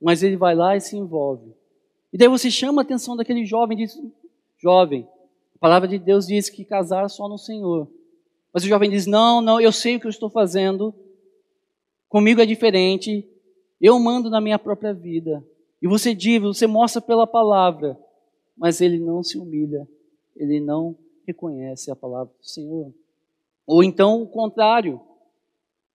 [0.00, 1.52] mas ele vai lá e se envolve.
[2.12, 4.00] E daí você chama a atenção daquele jovem diz:
[4.56, 5.04] Jovem,
[5.56, 7.88] a palavra de Deus diz que casar só no Senhor.
[8.52, 10.94] Mas o jovem diz: Não, não, eu sei o que eu estou fazendo,
[12.08, 13.28] comigo é diferente,
[13.80, 15.44] eu mando na minha própria vida.
[15.82, 17.98] E você diz, você mostra pela palavra,
[18.56, 19.86] mas ele não se humilha,
[20.36, 22.92] ele não reconhece a palavra do Senhor.
[23.66, 25.00] Ou então o contrário,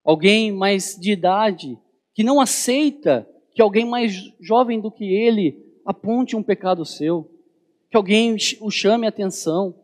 [0.03, 1.77] alguém mais de idade
[2.13, 7.29] que não aceita que alguém mais jovem do que ele aponte um pecado seu,
[7.89, 9.75] que alguém o chame a atenção,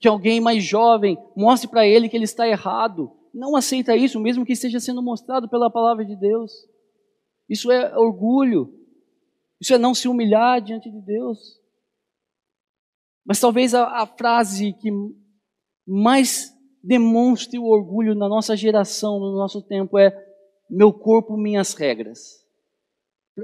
[0.00, 3.10] que alguém mais jovem mostre para ele que ele está errado.
[3.34, 6.52] Não aceita isso, mesmo que esteja sendo mostrado pela palavra de Deus.
[7.48, 8.72] Isso é orgulho.
[9.60, 11.57] Isso é não se humilhar diante de Deus.
[13.28, 14.90] Mas talvez a, a frase que
[15.86, 16.50] mais
[16.82, 20.10] demonstre o orgulho na nossa geração, no nosso tempo, é
[20.70, 22.38] meu corpo, minhas regras.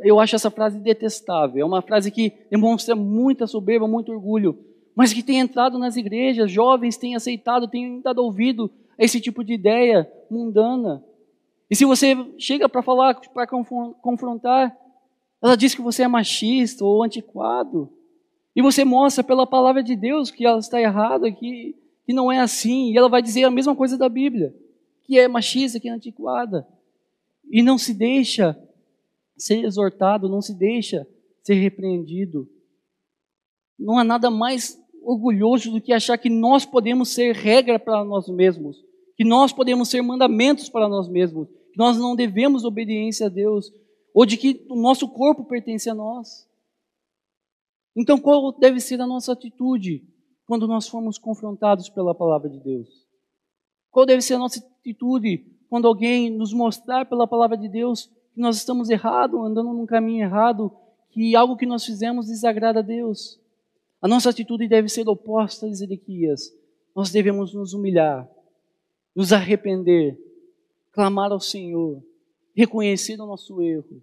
[0.02, 1.60] Eu acho essa frase detestável.
[1.60, 4.58] É uma frase que demonstra muita soberba, muito orgulho,
[4.96, 9.44] mas que tem entrado nas igrejas, jovens têm aceitado, têm dado ouvido a esse tipo
[9.44, 11.04] de ideia mundana.
[11.70, 14.74] E se você chega para falar, para confrontar,
[15.42, 17.92] ela diz que você é machista ou antiquado.
[18.54, 21.74] E você mostra pela palavra de Deus que ela está errada, que,
[22.06, 22.92] que não é assim.
[22.92, 24.54] E ela vai dizer a mesma coisa da Bíblia,
[25.02, 26.66] que é machista, que é antiquada.
[27.50, 28.56] E não se deixa
[29.36, 31.06] ser exortado, não se deixa
[31.42, 32.48] ser repreendido.
[33.78, 38.28] Não há nada mais orgulhoso do que achar que nós podemos ser regra para nós
[38.28, 38.82] mesmos,
[39.16, 43.70] que nós podemos ser mandamentos para nós mesmos, que nós não devemos obediência a Deus,
[44.14, 46.48] ou de que o nosso corpo pertence a nós.
[47.96, 50.04] Então, qual deve ser a nossa atitude?
[50.46, 52.88] quando nós formos confrontados pela palavra de Deus?
[53.90, 58.40] Qual deve ser a nossa atitude quando alguém nos mostrar pela palavra de Deus que
[58.40, 60.72] nós estamos errados, andando num caminho errado,
[61.10, 63.40] que algo que nós fizemos desagrada a Deus?
[64.02, 66.52] A nossa atitude deve ser oposta a Ezequias.
[66.94, 68.28] Nós devemos nos humilhar,
[69.14, 70.18] nos arrepender,
[70.92, 72.02] clamar ao Senhor,
[72.54, 74.02] reconhecer o nosso erro,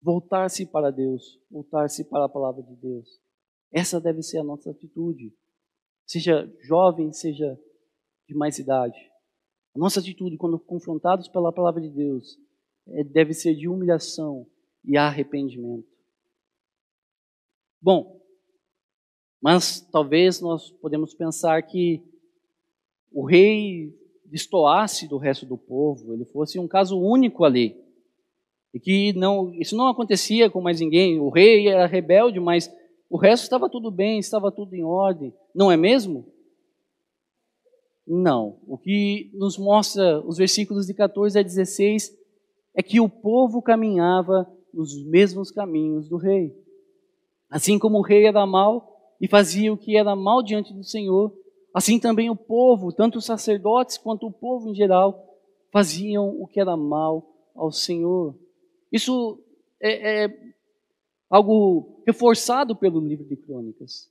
[0.00, 3.20] voltar-se para Deus, voltar-se para a palavra de Deus.
[3.72, 5.32] Essa deve ser a nossa atitude.
[6.06, 7.58] Seja jovem, seja
[8.26, 8.98] de mais idade.
[9.74, 12.38] A nossa atitude, quando confrontados pela palavra de Deus,
[12.88, 14.46] é, deve ser de humilhação
[14.84, 15.86] e arrependimento.
[17.80, 18.20] Bom,
[19.40, 22.02] mas talvez nós podemos pensar que
[23.12, 27.87] o rei destoasse do resto do povo, ele fosse um caso único ali.
[28.72, 31.18] E que não, isso não acontecia com mais ninguém.
[31.18, 32.70] O rei era rebelde, mas
[33.10, 35.34] o resto estava tudo bem, estava tudo em ordem.
[35.54, 36.26] Não é mesmo?
[38.06, 38.58] Não.
[38.66, 42.16] O que nos mostra os versículos de 14 a 16
[42.74, 46.54] é que o povo caminhava nos mesmos caminhos do rei.
[47.50, 51.32] Assim como o rei era mau e fazia o que era mal diante do Senhor,
[51.74, 55.24] assim também o povo, tanto os sacerdotes quanto o povo em geral,
[55.72, 58.34] faziam o que era mal ao Senhor.
[58.92, 59.38] Isso
[59.80, 60.54] é, é
[61.28, 64.10] algo reforçado pelo livro de Crônicas.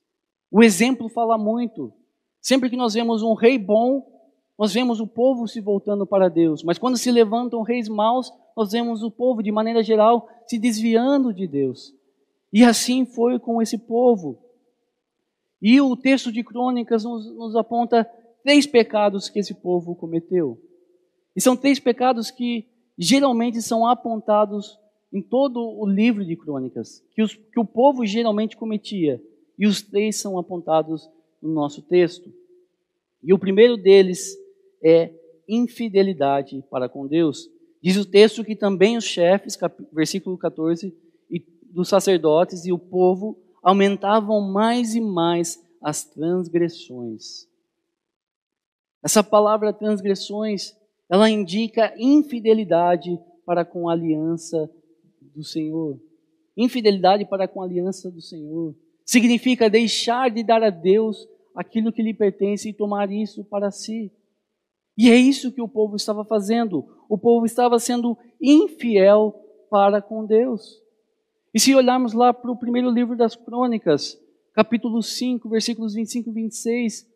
[0.51, 1.93] O exemplo fala muito.
[2.41, 4.05] Sempre que nós vemos um rei bom,
[4.57, 6.63] nós vemos o povo se voltando para Deus.
[6.63, 11.33] Mas quando se levantam reis maus, nós vemos o povo, de maneira geral, se desviando
[11.33, 11.93] de Deus.
[12.51, 14.39] E assim foi com esse povo.
[15.61, 18.09] E o texto de Crônicas nos, nos aponta
[18.43, 20.59] três pecados que esse povo cometeu.
[21.35, 24.79] E são três pecados que geralmente são apontados
[25.13, 29.21] em todo o livro de Crônicas, que, os, que o povo geralmente cometia.
[29.57, 31.09] E os três são apontados
[31.41, 32.31] no nosso texto.
[33.23, 34.37] E o primeiro deles
[34.83, 35.11] é
[35.47, 37.49] infidelidade para com Deus.
[37.81, 39.57] Diz o texto que também os chefes,
[39.91, 40.95] versículo 14,
[41.29, 41.39] e
[41.71, 47.47] dos sacerdotes e o povo aumentavam mais e mais as transgressões.
[49.03, 50.75] Essa palavra transgressões,
[51.09, 54.69] ela indica infidelidade para com a aliança
[55.33, 55.99] do Senhor.
[56.55, 58.75] Infidelidade para com a aliança do Senhor.
[59.05, 64.11] Significa deixar de dar a Deus aquilo que lhe pertence e tomar isso para si.
[64.97, 66.85] E é isso que o povo estava fazendo.
[67.07, 69.33] O povo estava sendo infiel
[69.69, 70.81] para com Deus.
[71.53, 74.19] E se olharmos lá para o primeiro livro das crônicas,
[74.53, 77.07] capítulo 5, versículos 25 e 26,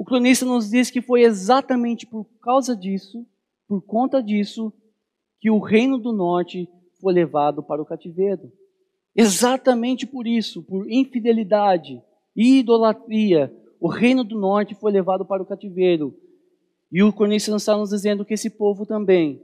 [0.00, 3.26] o cronista nos diz que foi exatamente por causa disso,
[3.68, 4.72] por conta disso,
[5.38, 6.66] que o reino do norte
[6.98, 8.50] foi levado para o cativeiro.
[9.14, 12.02] Exatamente por isso, por infidelidade
[12.34, 16.18] e idolatria, o reino do norte foi levado para o cativeiro.
[16.90, 19.38] E o cronista está nos dizendo que esse povo também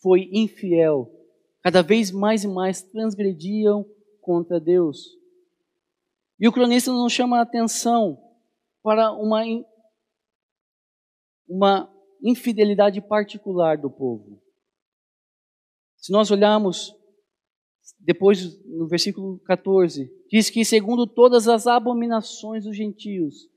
[0.00, 1.10] foi infiel.
[1.60, 3.84] Cada vez mais e mais transgrediam
[4.20, 5.08] contra Deus.
[6.38, 8.29] E o cronista nos chama a atenção
[8.82, 9.42] para uma,
[11.48, 14.42] uma infidelidade particular do povo.
[15.96, 16.94] Se nós olharmos
[17.98, 23.50] depois no versículo 14, diz que segundo todas as abominações dos gentios,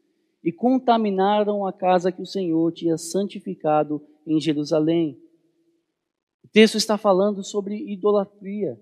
[0.43, 5.17] e contaminaram a casa que o Senhor tinha santificado em Jerusalém.
[6.43, 8.77] O texto está falando sobre idolatria.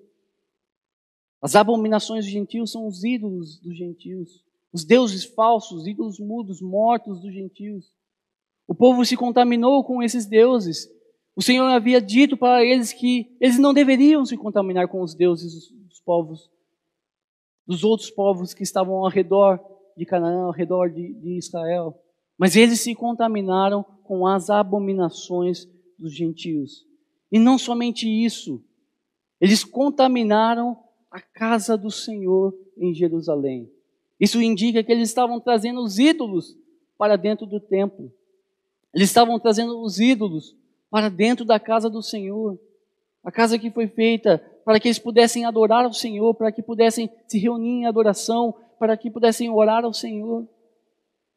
[1.39, 7.21] As abominações dos gentios são os ídolos dos gentios, os deuses falsos, ídolos mudos, mortos
[7.21, 7.91] dos gentios.
[8.67, 10.87] O povo se contaminou com esses deuses
[11.35, 15.71] o Senhor havia dito para eles que eles não deveriam se contaminar com os deuses
[15.71, 16.51] dos povos,
[17.65, 19.59] dos outros povos que estavam ao redor
[19.95, 21.97] de Canaã, ao redor de, de Israel.
[22.37, 26.85] Mas eles se contaminaram com as abominações dos gentios.
[27.31, 28.61] E não somente isso,
[29.39, 30.77] eles contaminaram
[31.09, 33.71] a casa do Senhor em Jerusalém.
[34.21, 36.55] Isso indica que eles estavam trazendo os ídolos
[36.95, 38.13] para dentro do templo.
[38.93, 40.55] Eles estavam trazendo os ídolos
[40.91, 42.59] para dentro da casa do Senhor.
[43.23, 47.09] A casa que foi feita para que eles pudessem adorar ao Senhor, para que pudessem
[47.27, 50.47] se reunir em adoração, para que pudessem orar ao Senhor.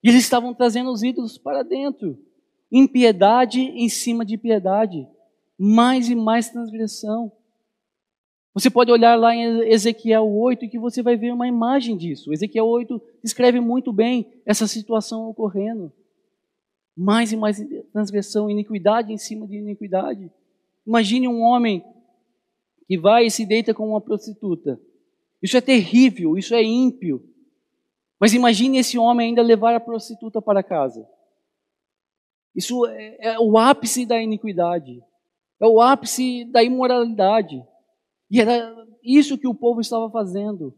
[0.03, 2.19] E eles estavam trazendo os ídolos para dentro.
[2.71, 5.09] Impiedade em cima de piedade.
[5.57, 7.33] Mais e mais transgressão.
[8.55, 12.33] Você pode olhar lá em Ezequiel 8 que você vai ver uma imagem disso.
[12.33, 15.93] Ezequiel 8 descreve muito bem essa situação ocorrendo
[16.97, 17.61] mais e mais
[17.93, 20.31] transgressão, iniquidade em cima de iniquidade.
[20.87, 21.85] Imagine um homem
[22.87, 24.81] que vai e se deita com uma prostituta.
[25.43, 27.29] Isso é terrível, isso é ímpio.
[28.21, 31.07] Mas imagine esse homem ainda levar a prostituta para casa.
[32.55, 35.03] Isso é, é o ápice da iniquidade,
[35.61, 37.65] é o ápice da imoralidade.
[38.31, 40.75] E era isso que o povo estava fazendo.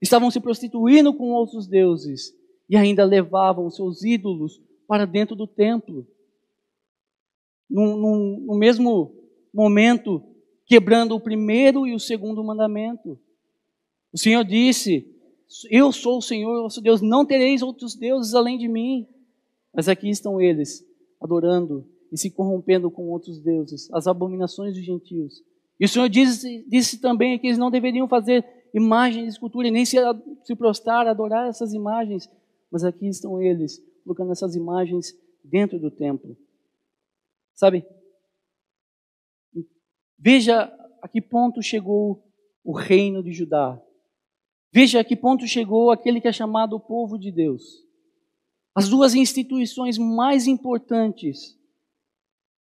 [0.00, 2.34] Estavam se prostituindo com outros deuses
[2.68, 6.06] e ainda levavam seus ídolos para dentro do templo.
[7.68, 9.14] No, no, no mesmo
[9.52, 10.22] momento,
[10.66, 13.18] quebrando o primeiro e o segundo mandamento.
[14.12, 15.06] O Senhor disse:
[15.70, 19.06] Eu sou o Senhor, vosso Deus, não tereis outros deuses além de mim.
[19.74, 20.84] Mas aqui estão eles,
[21.20, 25.42] adorando e se corrompendo com outros deuses, as abominações dos gentios.
[25.78, 28.44] E o Senhor disse, disse também que eles não deveriam fazer
[28.74, 29.96] imagens de escultura e nem se,
[30.44, 32.30] se prostrar, adorar essas imagens.
[32.70, 35.14] Mas aqui estão eles, colocando essas imagens
[35.44, 36.36] dentro do templo.
[37.54, 37.84] Sabe?
[40.18, 42.24] Veja a que ponto chegou
[42.64, 43.80] o reino de Judá.
[44.72, 47.62] Veja a que ponto chegou aquele que é chamado o povo de Deus.
[48.74, 51.58] As duas instituições mais importantes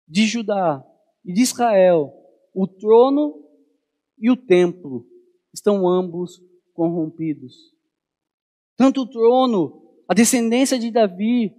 [0.07, 0.83] de Judá
[1.23, 2.11] e de Israel,
[2.53, 3.43] o trono
[4.17, 5.05] e o templo,
[5.53, 6.41] estão ambos
[6.73, 7.55] corrompidos.
[8.77, 11.55] Tanto o trono, a descendência de Davi,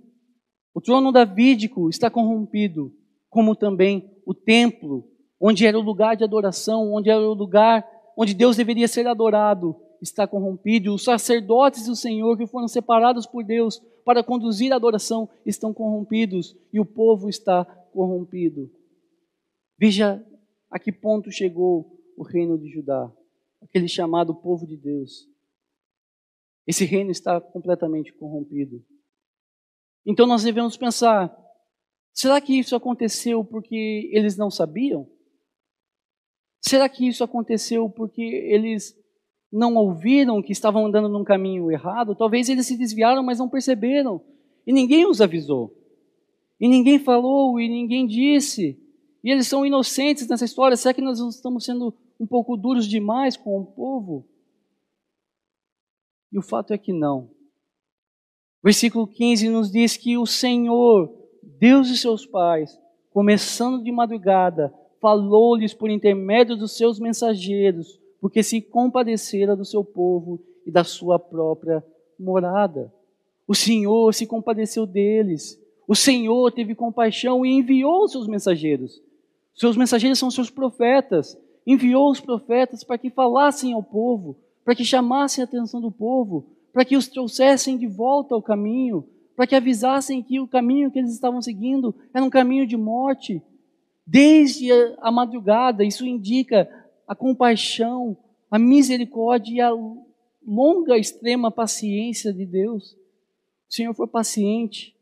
[0.75, 2.93] o trono davídico está corrompido,
[3.29, 5.09] como também o templo,
[5.41, 7.87] onde era o lugar de adoração, onde era o lugar
[8.17, 10.95] onde Deus deveria ser adorado, está corrompido.
[10.95, 16.57] Os sacerdotes do Senhor que foram separados por Deus para conduzir a adoração estão corrompidos
[16.73, 18.71] e o povo está corrompido.
[19.79, 20.25] Veja
[20.73, 23.13] a que ponto chegou o reino de Judá,
[23.61, 25.29] aquele chamado povo de Deus.
[26.67, 28.83] Esse reino está completamente corrompido.
[30.07, 31.37] Então nós devemos pensar:
[32.13, 35.07] será que isso aconteceu porque eles não sabiam?
[36.59, 38.97] Será que isso aconteceu porque eles
[39.53, 42.15] não ouviram que estavam andando num caminho errado?
[42.15, 44.25] Talvez eles se desviaram, mas não perceberam.
[44.67, 45.77] E ninguém os avisou.
[46.59, 48.82] E ninguém falou, e ninguém disse.
[49.23, 50.77] E eles são inocentes nessa história.
[50.77, 54.27] Será que nós estamos sendo um pouco duros demais com o povo?
[56.33, 57.31] E o fato é que não.
[58.63, 61.13] Versículo 15 nos diz que o Senhor,
[61.43, 62.79] Deus de seus pais,
[63.11, 70.41] começando de madrugada, falou-lhes por intermédio dos seus mensageiros, porque se compadecera do seu povo
[70.65, 71.85] e da sua própria
[72.19, 72.93] morada.
[73.47, 75.61] O Senhor se compadeceu deles.
[75.87, 79.03] O Senhor teve compaixão e enviou os seus mensageiros.
[79.55, 81.37] Seus mensageiros são seus profetas.
[81.67, 86.47] Enviou os profetas para que falassem ao povo, para que chamassem a atenção do povo,
[86.73, 90.99] para que os trouxessem de volta ao caminho, para que avisassem que o caminho que
[90.99, 93.43] eles estavam seguindo era um caminho de morte,
[94.07, 95.85] desde a madrugada.
[95.85, 96.69] Isso indica
[97.07, 98.17] a compaixão,
[98.51, 99.71] a misericórdia e a
[100.47, 102.93] longa, extrema paciência de Deus.
[103.69, 104.95] O Senhor foi paciente.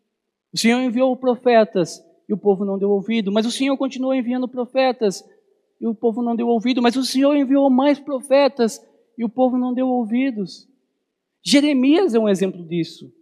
[0.52, 4.46] O Senhor enviou profetas e o povo não deu ouvido, mas o Senhor continuou enviando
[4.46, 5.28] profetas
[5.80, 8.80] e o povo não deu ouvido, mas o Senhor enviou mais profetas
[9.18, 10.68] e o povo não deu ouvidos.
[11.42, 13.12] Jeremias é um exemplo disso.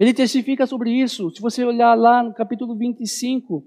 [0.00, 1.30] Ele testifica sobre isso.
[1.30, 3.66] Se você olhar lá no capítulo 25,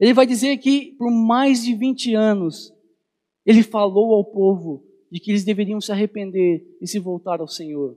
[0.00, 2.74] ele vai dizer que por mais de 20 anos,
[3.46, 7.96] ele falou ao povo de que eles deveriam se arrepender e se voltar ao Senhor.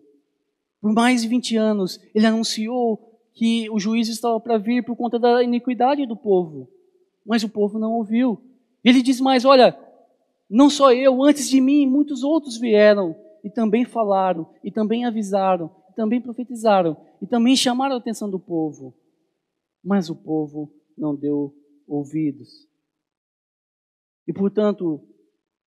[0.80, 3.05] Por mais de 20 anos, ele anunciou
[3.36, 6.70] que o juízo estava para vir por conta da iniquidade do povo.
[7.26, 8.42] Mas o povo não ouviu.
[8.84, 9.78] Ele diz mais: olha,
[10.50, 15.70] não só eu, antes de mim, muitos outros vieram e também falaram, e também avisaram,
[15.92, 18.96] e também profetizaram, e também chamaram a atenção do povo.
[19.84, 21.54] Mas o povo não deu
[21.88, 22.68] ouvidos.
[24.28, 25.00] E portanto,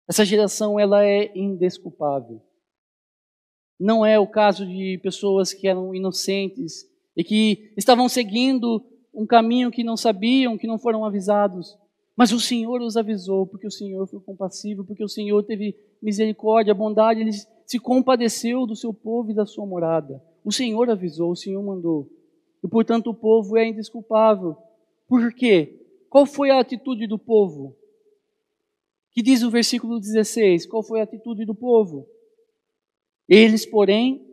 [0.08, 2.42] essa geração ela é indesculpável.
[3.78, 6.84] Não é o caso de pessoas que eram inocentes
[7.18, 8.80] e que estavam seguindo
[9.12, 11.76] um caminho que não sabiam, que não foram avisados.
[12.16, 16.72] Mas o Senhor os avisou, porque o Senhor foi compassivo, porque o Senhor teve misericórdia,
[16.72, 17.32] bondade, ele
[17.66, 20.22] se compadeceu do seu povo e da sua morada.
[20.44, 22.08] O Senhor avisou, o Senhor mandou.
[22.62, 24.56] E portanto o povo é indesculpável.
[25.08, 25.76] Por quê?
[26.08, 27.76] Qual foi a atitude do povo?
[29.10, 32.06] Que diz o versículo 16: qual foi a atitude do povo?
[33.28, 34.24] Eles, porém,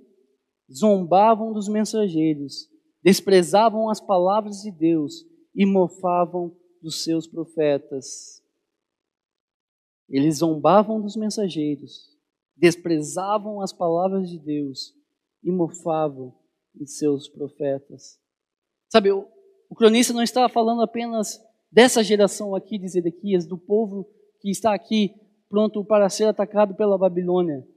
[0.71, 2.69] zombavam dos mensageiros,
[3.05, 8.43] desprezavam as palavras de Deus e mofavam dos seus profetas.
[10.09, 12.17] Eles zombavam dos mensageiros,
[12.57, 14.91] desprezavam as palavras de Deus
[15.43, 16.33] e mofavam
[16.73, 18.19] de seus profetas.
[18.89, 19.27] Sabe, o,
[19.69, 21.39] o cronista não está falando apenas
[21.71, 25.13] dessa geração aqui de Zedequias, do povo que está aqui
[25.47, 27.67] pronto para ser atacado pela Babilônia.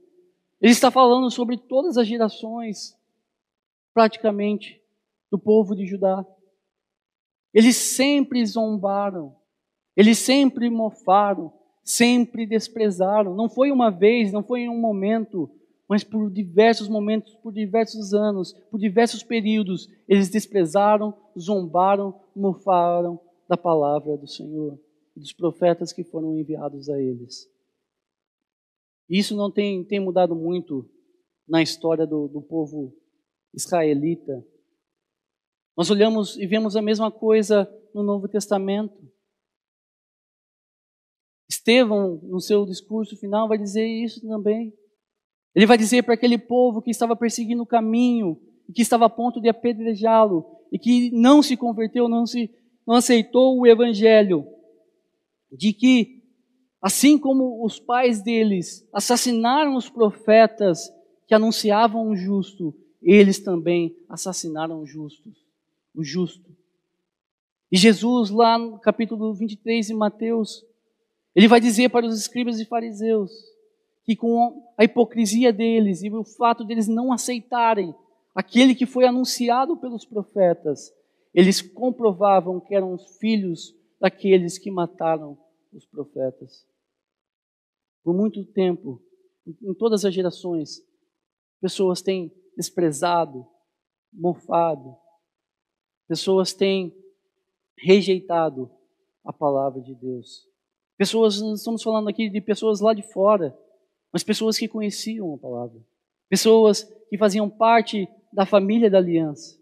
[0.59, 2.97] Ele está falando sobre todas as gerações,
[3.93, 4.78] praticamente,
[5.31, 6.25] do povo de Judá.
[7.53, 9.35] Eles sempre zombaram,
[9.95, 11.51] eles sempre mofaram,
[11.83, 13.35] sempre desprezaram.
[13.35, 15.49] Não foi uma vez, não foi em um momento,
[15.87, 23.57] mas por diversos momentos, por diversos anos, por diversos períodos, eles desprezaram, zombaram, mofaram da
[23.57, 24.79] palavra do Senhor
[25.15, 27.49] e dos profetas que foram enviados a eles.
[29.09, 30.87] Isso não tem, tem mudado muito
[31.47, 32.93] na história do, do povo
[33.51, 34.45] israelita.
[35.79, 37.65] Nós olhamos e vemos a mesma coisa
[37.95, 39.01] no Novo Testamento.
[41.49, 44.73] Estevão, no seu discurso final, vai dizer isso também.
[45.55, 49.09] Ele vai dizer para aquele povo que estava perseguindo o caminho, e que estava a
[49.09, 52.53] ponto de apedrejá-lo, e que não se converteu, não, se,
[52.85, 54.45] não aceitou o evangelho,
[55.49, 56.21] de que,
[56.81, 60.91] assim como os pais deles assassinaram os profetas
[61.25, 65.31] que anunciavam o justo, eles também assassinaram o justo.
[65.93, 66.55] O justo.
[67.71, 70.65] E Jesus, lá no capítulo 23 de Mateus,
[71.35, 73.31] ele vai dizer para os escribas e fariseus
[74.03, 77.93] que com a hipocrisia deles e o fato deles não aceitarem
[78.33, 80.91] aquele que foi anunciado pelos profetas,
[81.33, 85.37] eles comprovavam que eram os filhos daqueles que mataram
[85.71, 86.65] os profetas.
[88.03, 89.01] Por muito tempo,
[89.45, 90.81] em todas as gerações,
[91.61, 93.45] pessoas têm desprezado,
[94.11, 94.95] mofado,
[96.09, 96.91] pessoas têm
[97.77, 98.69] rejeitado
[99.23, 100.47] a palavra de Deus.
[100.97, 103.55] Pessoas, estamos falando aqui de pessoas lá de fora,
[104.11, 105.79] mas pessoas que conheciam a palavra.
[106.27, 109.57] Pessoas que faziam parte da família da aliança.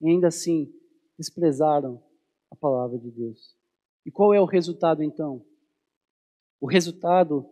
[0.00, 0.72] E ainda assim,
[1.18, 2.02] desprezaram
[2.50, 3.54] a palavra de Deus.
[4.06, 5.44] E qual é o resultado então?
[6.58, 7.46] O resultado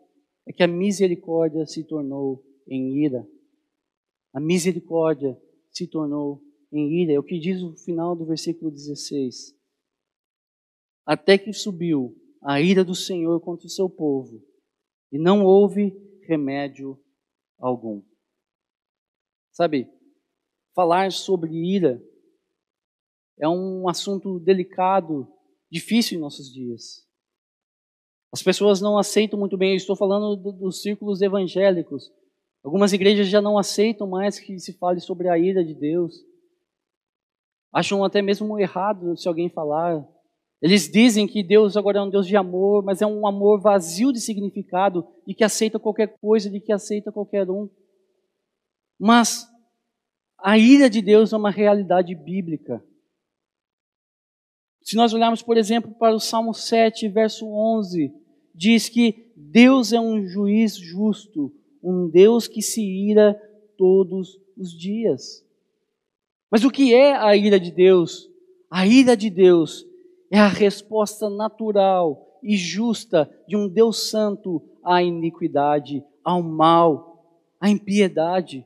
[0.46, 3.28] é que a misericórdia se tornou em ira.
[4.32, 5.38] A misericórdia
[5.70, 6.45] se tornou
[6.76, 7.12] em ira.
[7.12, 9.54] É o que diz o final do versículo 16.
[11.04, 14.42] Até que subiu a ira do Senhor contra o seu povo,
[15.10, 16.98] e não houve remédio
[17.58, 18.02] algum.
[19.52, 19.90] Sabe,
[20.74, 22.02] falar sobre ira
[23.38, 25.26] é um assunto delicado,
[25.70, 27.06] difícil em nossos dias.
[28.32, 32.12] As pessoas não aceitam muito bem, eu estou falando dos círculos evangélicos.
[32.62, 36.24] Algumas igrejas já não aceitam mais que se fale sobre a ira de Deus.
[37.76, 40.06] Acham até mesmo errado se alguém falar
[40.60, 44.12] eles dizem que Deus agora é um Deus de amor, mas é um amor vazio
[44.12, 47.68] de significado, de que aceita qualquer coisa, de que aceita qualquer um.
[48.98, 49.46] Mas
[50.38, 52.82] a ira de Deus é uma realidade bíblica.
[54.82, 58.12] Se nós olharmos, por exemplo, para o Salmo 7, verso 11,
[58.54, 61.52] diz que Deus é um juiz justo,
[61.82, 63.34] um Deus que se ira
[63.76, 65.45] todos os dias.
[66.50, 68.30] Mas o que é a ira de Deus?
[68.70, 69.86] A ira de Deus
[70.30, 77.68] é a resposta natural e justa de um Deus santo à iniquidade, ao mal, à
[77.68, 78.64] impiedade.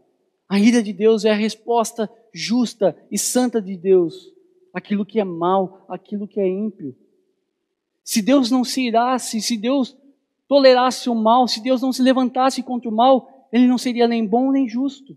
[0.49, 4.33] A ira de Deus é a resposta justa e santa de Deus
[4.73, 6.97] aquilo que é mal, aquilo que é ímpio.
[8.05, 9.97] Se Deus não se irasse, se Deus
[10.49, 14.27] tolerasse o mal, se Deus não se levantasse contra o mal, ele não seria nem
[14.27, 15.17] bom nem justo.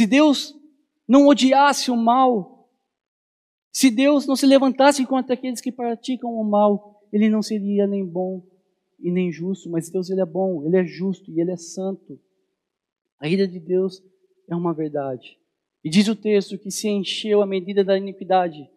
[0.00, 0.58] Se Deus
[1.06, 2.66] não odiasse o mal,
[3.70, 8.02] se Deus não se levantasse contra aqueles que praticam o mal, ele não seria nem
[8.06, 8.42] bom
[8.98, 12.18] e nem justo, mas Deus ele é bom, ele é justo e ele é santo.
[13.18, 14.02] A ira de Deus
[14.48, 15.38] é uma verdade.
[15.84, 18.70] E diz o texto que se encheu a medida da iniquidade,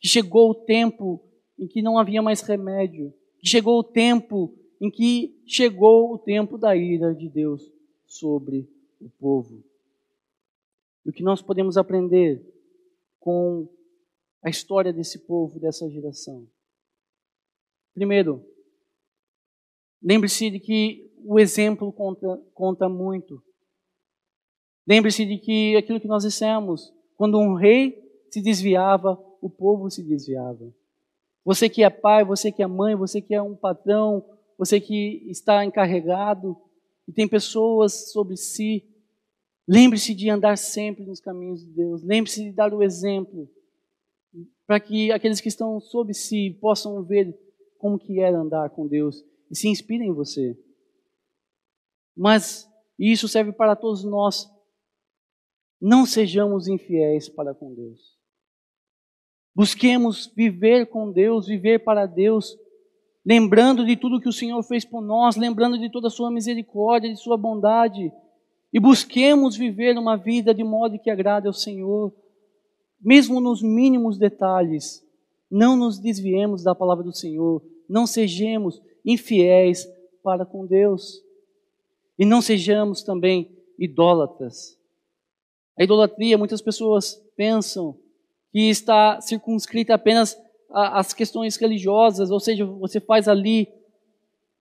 [0.00, 1.22] que chegou o tempo
[1.58, 6.56] em que não havia mais remédio, que chegou o tempo em que chegou o tempo
[6.56, 7.70] da ira de Deus
[8.06, 8.66] sobre
[8.98, 9.71] o povo.
[11.04, 12.44] E o que nós podemos aprender
[13.18, 13.68] com
[14.42, 16.46] a história desse povo, dessa geração.
[17.94, 18.44] Primeiro,
[20.02, 23.42] lembre-se de que o exemplo conta, conta muito.
[24.86, 30.02] Lembre-se de que aquilo que nós dissemos, quando um rei se desviava, o povo se
[30.02, 30.72] desviava.
[31.44, 34.24] Você que é pai, você que é mãe, você que é um patrão,
[34.58, 36.56] você que está encarregado
[37.06, 38.84] e tem pessoas sobre si,
[39.72, 42.02] lembre-se de andar sempre nos caminhos de Deus.
[42.02, 43.48] Lembre-se de dar o exemplo
[44.66, 47.34] para que aqueles que estão sob si possam ver
[47.78, 50.58] como que é andar com Deus e se inspirem em você.
[52.14, 52.68] Mas
[52.98, 54.46] isso serve para todos nós.
[55.80, 58.18] Não sejamos infiéis para com Deus.
[59.54, 62.58] Busquemos viver com Deus, viver para Deus,
[63.24, 67.10] lembrando de tudo que o Senhor fez por nós, lembrando de toda a sua misericórdia,
[67.10, 68.12] de sua bondade,
[68.72, 72.12] e busquemos viver uma vida de modo que agrade ao Senhor,
[73.00, 75.04] mesmo nos mínimos detalhes.
[75.50, 79.86] Não nos desviemos da palavra do Senhor, não sejamos infiéis
[80.22, 81.20] para com Deus.
[82.18, 84.78] E não sejamos também idólatras.
[85.78, 87.98] A idolatria, muitas pessoas pensam
[88.52, 90.38] que está circunscrita apenas
[90.70, 93.68] às questões religiosas, ou seja, você faz ali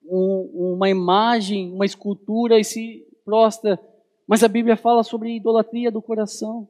[0.03, 3.79] um, uma imagem, uma escultura e se prostra.
[4.31, 6.65] Mas a Bíblia fala sobre idolatria do coração.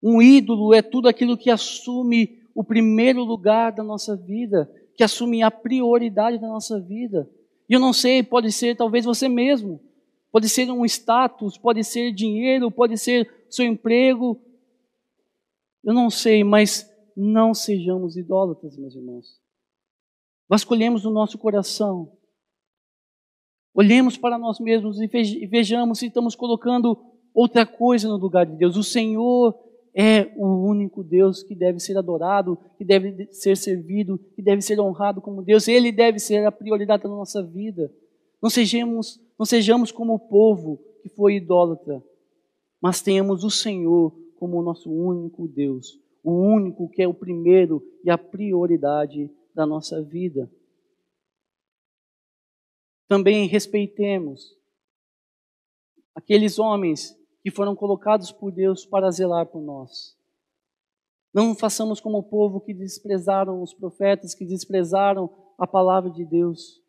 [0.00, 5.42] Um ídolo é tudo aquilo que assume o primeiro lugar da nossa vida, que assume
[5.42, 7.28] a prioridade da nossa vida.
[7.68, 9.80] E eu não sei, pode ser talvez você mesmo,
[10.30, 14.40] pode ser um status, pode ser dinheiro, pode ser seu emprego,
[15.82, 19.40] eu não sei, mas não sejamos idólatras, meus irmãos.
[20.48, 22.13] Vasculhemos o nosso coração.
[23.74, 26.96] Olhemos para nós mesmos e vejamos se estamos colocando
[27.34, 28.76] outra coisa no lugar de Deus.
[28.76, 29.52] O Senhor
[29.92, 34.78] é o único Deus que deve ser adorado, que deve ser servido, que deve ser
[34.78, 35.66] honrado como Deus.
[35.66, 37.92] Ele deve ser a prioridade da nossa vida.
[38.40, 42.00] Não sejamos, não sejamos como o povo que foi idólatra,
[42.80, 47.82] mas tenhamos o Senhor como o nosso único Deus, o único que é o primeiro
[48.04, 50.48] e a prioridade da nossa vida.
[53.08, 54.56] Também respeitemos
[56.14, 60.16] aqueles homens que foram colocados por Deus para zelar por nós.
[61.32, 65.28] Não façamos como o povo que desprezaram os profetas, que desprezaram
[65.58, 66.80] a palavra de Deus.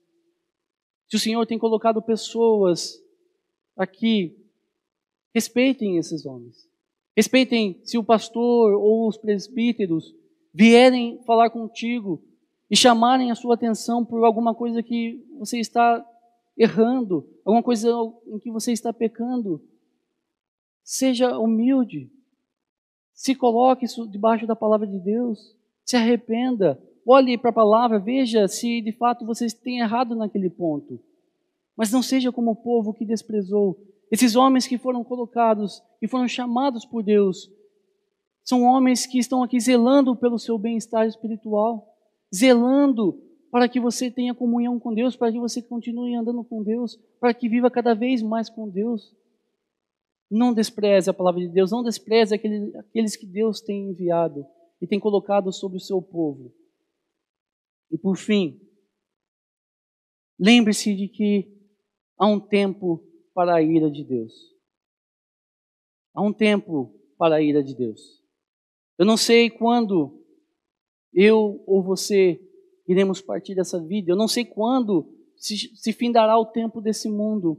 [1.10, 3.02] Se o Senhor tem colocado pessoas
[3.76, 4.38] aqui,
[5.34, 6.70] respeitem esses homens.
[7.18, 10.16] Respeitem se o pastor ou os presbíteros
[10.54, 12.24] vierem falar contigo
[12.70, 16.06] e chamarem a sua atenção por alguma coisa que você está
[16.58, 17.90] errando, alguma coisa
[18.28, 19.62] em que você está pecando.
[20.84, 22.12] Seja humilde.
[23.14, 25.56] Se coloque debaixo da palavra de Deus.
[25.84, 26.82] Se arrependa.
[27.08, 31.00] Olhe para a palavra, veja se de fato você tem errado naquele ponto.
[31.78, 33.80] Mas não seja como o povo que desprezou
[34.12, 37.50] esses homens que foram colocados, que foram chamados por Deus,
[38.44, 41.95] são homens que estão aqui zelando pelo seu bem-estar espiritual,
[42.36, 46.98] zelando para que você tenha comunhão com Deus, para que você continue andando com Deus,
[47.20, 49.16] para que viva cada vez mais com Deus.
[50.30, 54.46] Não despreze a palavra de Deus, não despreze aqueles, aqueles que Deus tem enviado
[54.82, 56.54] e tem colocado sobre o seu povo.
[57.90, 58.60] E por fim,
[60.38, 61.56] lembre-se de que
[62.18, 63.02] há um tempo
[63.34, 64.34] para a ira de Deus.
[66.14, 68.22] Há um tempo para a ira de Deus.
[68.98, 70.25] Eu não sei quando
[71.16, 72.40] eu ou você
[72.88, 74.12] iremos partir dessa vida.
[74.12, 77.58] Eu não sei quando se, se findará o tempo desse mundo.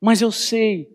[0.00, 0.88] Mas eu sei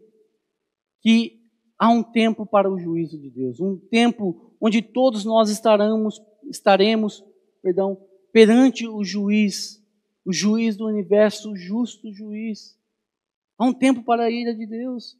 [1.02, 1.42] que
[1.78, 7.24] há um tempo para o juízo de Deus, um tempo onde todos nós estaremos, estaremos,
[7.62, 8.02] perdão,
[8.32, 9.84] perante o juiz,
[10.26, 12.76] o juiz do universo, o justo juiz.
[13.58, 15.18] Há um tempo para a ira de Deus.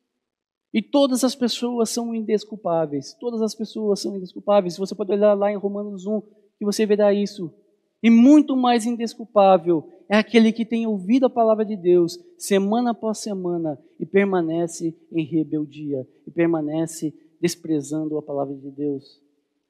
[0.74, 3.14] E todas as pessoas são indesculpáveis.
[3.14, 4.78] Todas as pessoas são indesculpáveis.
[4.78, 6.22] Você pode olhar lá em Romanos 1
[6.58, 7.54] que você verá isso.
[8.02, 13.20] E muito mais indesculpável é aquele que tem ouvido a palavra de Deus semana após
[13.20, 19.22] semana e permanece em rebeldia e permanece desprezando a palavra de Deus.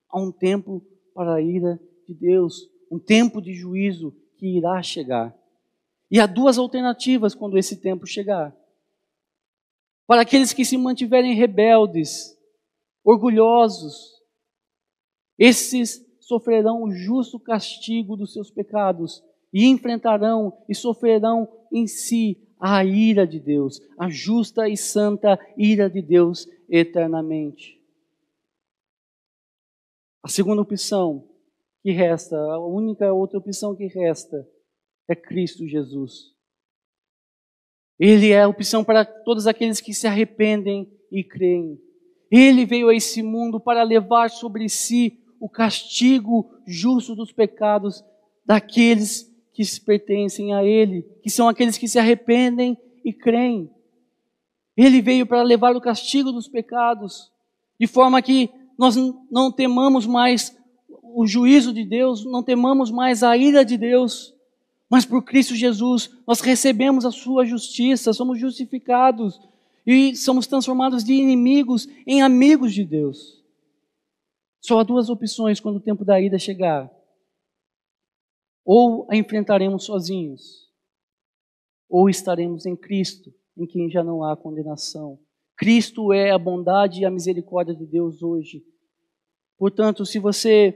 [0.09, 5.35] Há um tempo para a ira de Deus, um tempo de juízo que irá chegar.
[6.11, 8.55] E há duas alternativas quando esse tempo chegar.
[10.05, 12.37] Para aqueles que se mantiverem rebeldes,
[13.03, 14.13] orgulhosos,
[15.37, 19.23] esses sofrerão o justo castigo dos seus pecados
[19.53, 25.87] e enfrentarão e sofrerão em si a ira de Deus, a justa e santa ira
[25.87, 27.79] de Deus eternamente.
[30.23, 31.29] A segunda opção
[31.83, 34.49] que resta, a única outra opção que resta,
[35.07, 36.33] é Cristo Jesus.
[37.99, 41.79] Ele é a opção para todos aqueles que se arrependem e creem.
[42.31, 48.03] Ele veio a esse mundo para levar sobre si o castigo justo dos pecados
[48.45, 53.69] daqueles que pertencem a Ele, que são aqueles que se arrependem e creem.
[54.75, 57.31] Ele veio para levar o castigo dos pecados,
[57.79, 58.95] de forma que nós
[59.31, 60.55] não temamos mais
[61.01, 64.33] o juízo de Deus, não temamos mais a ira de Deus,
[64.89, 69.39] mas por Cristo Jesus nós recebemos a sua justiça, somos justificados
[69.87, 73.44] e somos transformados de inimigos em amigos de Deus.
[74.65, 76.91] Só há duas opções quando o tempo da ida chegar.
[78.65, 80.71] Ou a enfrentaremos sozinhos,
[81.87, 85.19] ou estaremos em Cristo, em quem já não há condenação.
[85.55, 88.63] Cristo é a bondade e a misericórdia de Deus hoje.
[89.55, 90.75] Portanto, se você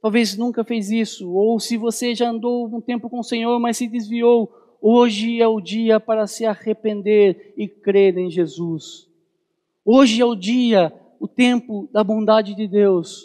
[0.00, 3.78] talvez nunca fez isso, ou se você já andou um tempo com o Senhor, mas
[3.78, 4.48] se desviou,
[4.80, 9.08] hoje é o dia para se arrepender e crer em Jesus.
[9.84, 13.24] Hoje é o dia, o tempo da bondade de Deus.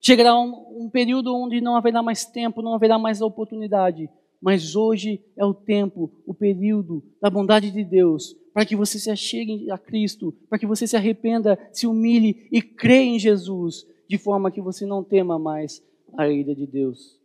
[0.00, 4.08] Chegará um, um período onde não haverá mais tempo, não haverá mais oportunidade.
[4.40, 9.10] Mas hoje é o tempo, o período da bondade de Deus, para que você se
[9.10, 14.16] achegue a Cristo, para que você se arrependa, se humilhe e creia em Jesus, de
[14.16, 15.82] forma que você não tema mais
[16.16, 17.20] a ira de Deus.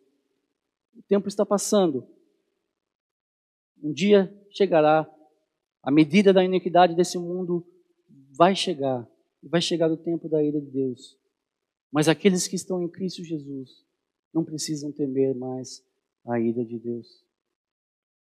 [0.93, 2.05] O tempo está passando.
[3.81, 5.09] Um dia chegará,
[5.81, 7.65] a medida da iniquidade desse mundo
[8.37, 9.07] vai chegar,
[9.49, 11.17] vai chegar o tempo da ira de Deus.
[11.91, 13.85] Mas aqueles que estão em Cristo Jesus
[14.33, 15.83] não precisam temer mais
[16.25, 17.23] a ira de Deus.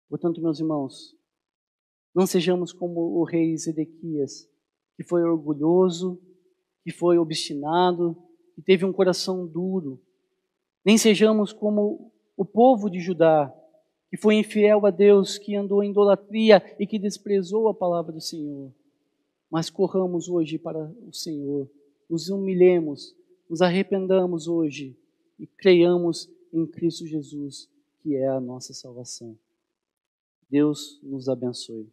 [0.09, 1.15] Portanto, meus irmãos,
[2.15, 4.49] não sejamos como o rei Zedequias,
[4.97, 6.21] que foi orgulhoso,
[6.83, 8.17] que foi obstinado,
[8.55, 10.01] que teve um coração duro.
[10.85, 13.55] Nem sejamos como o povo de Judá,
[14.11, 18.21] que foi infiel a Deus, que andou em idolatria e que desprezou a palavra do
[18.21, 18.73] Senhor.
[19.51, 21.69] Mas corramos hoje para o Senhor,
[22.09, 23.17] nos humilhemos
[23.49, 24.95] nos arrependamos hoje
[25.39, 27.69] e creiamos em Cristo Jesus,
[28.01, 29.39] que é a nossa salvação.
[30.51, 31.91] Deus nos abençoe.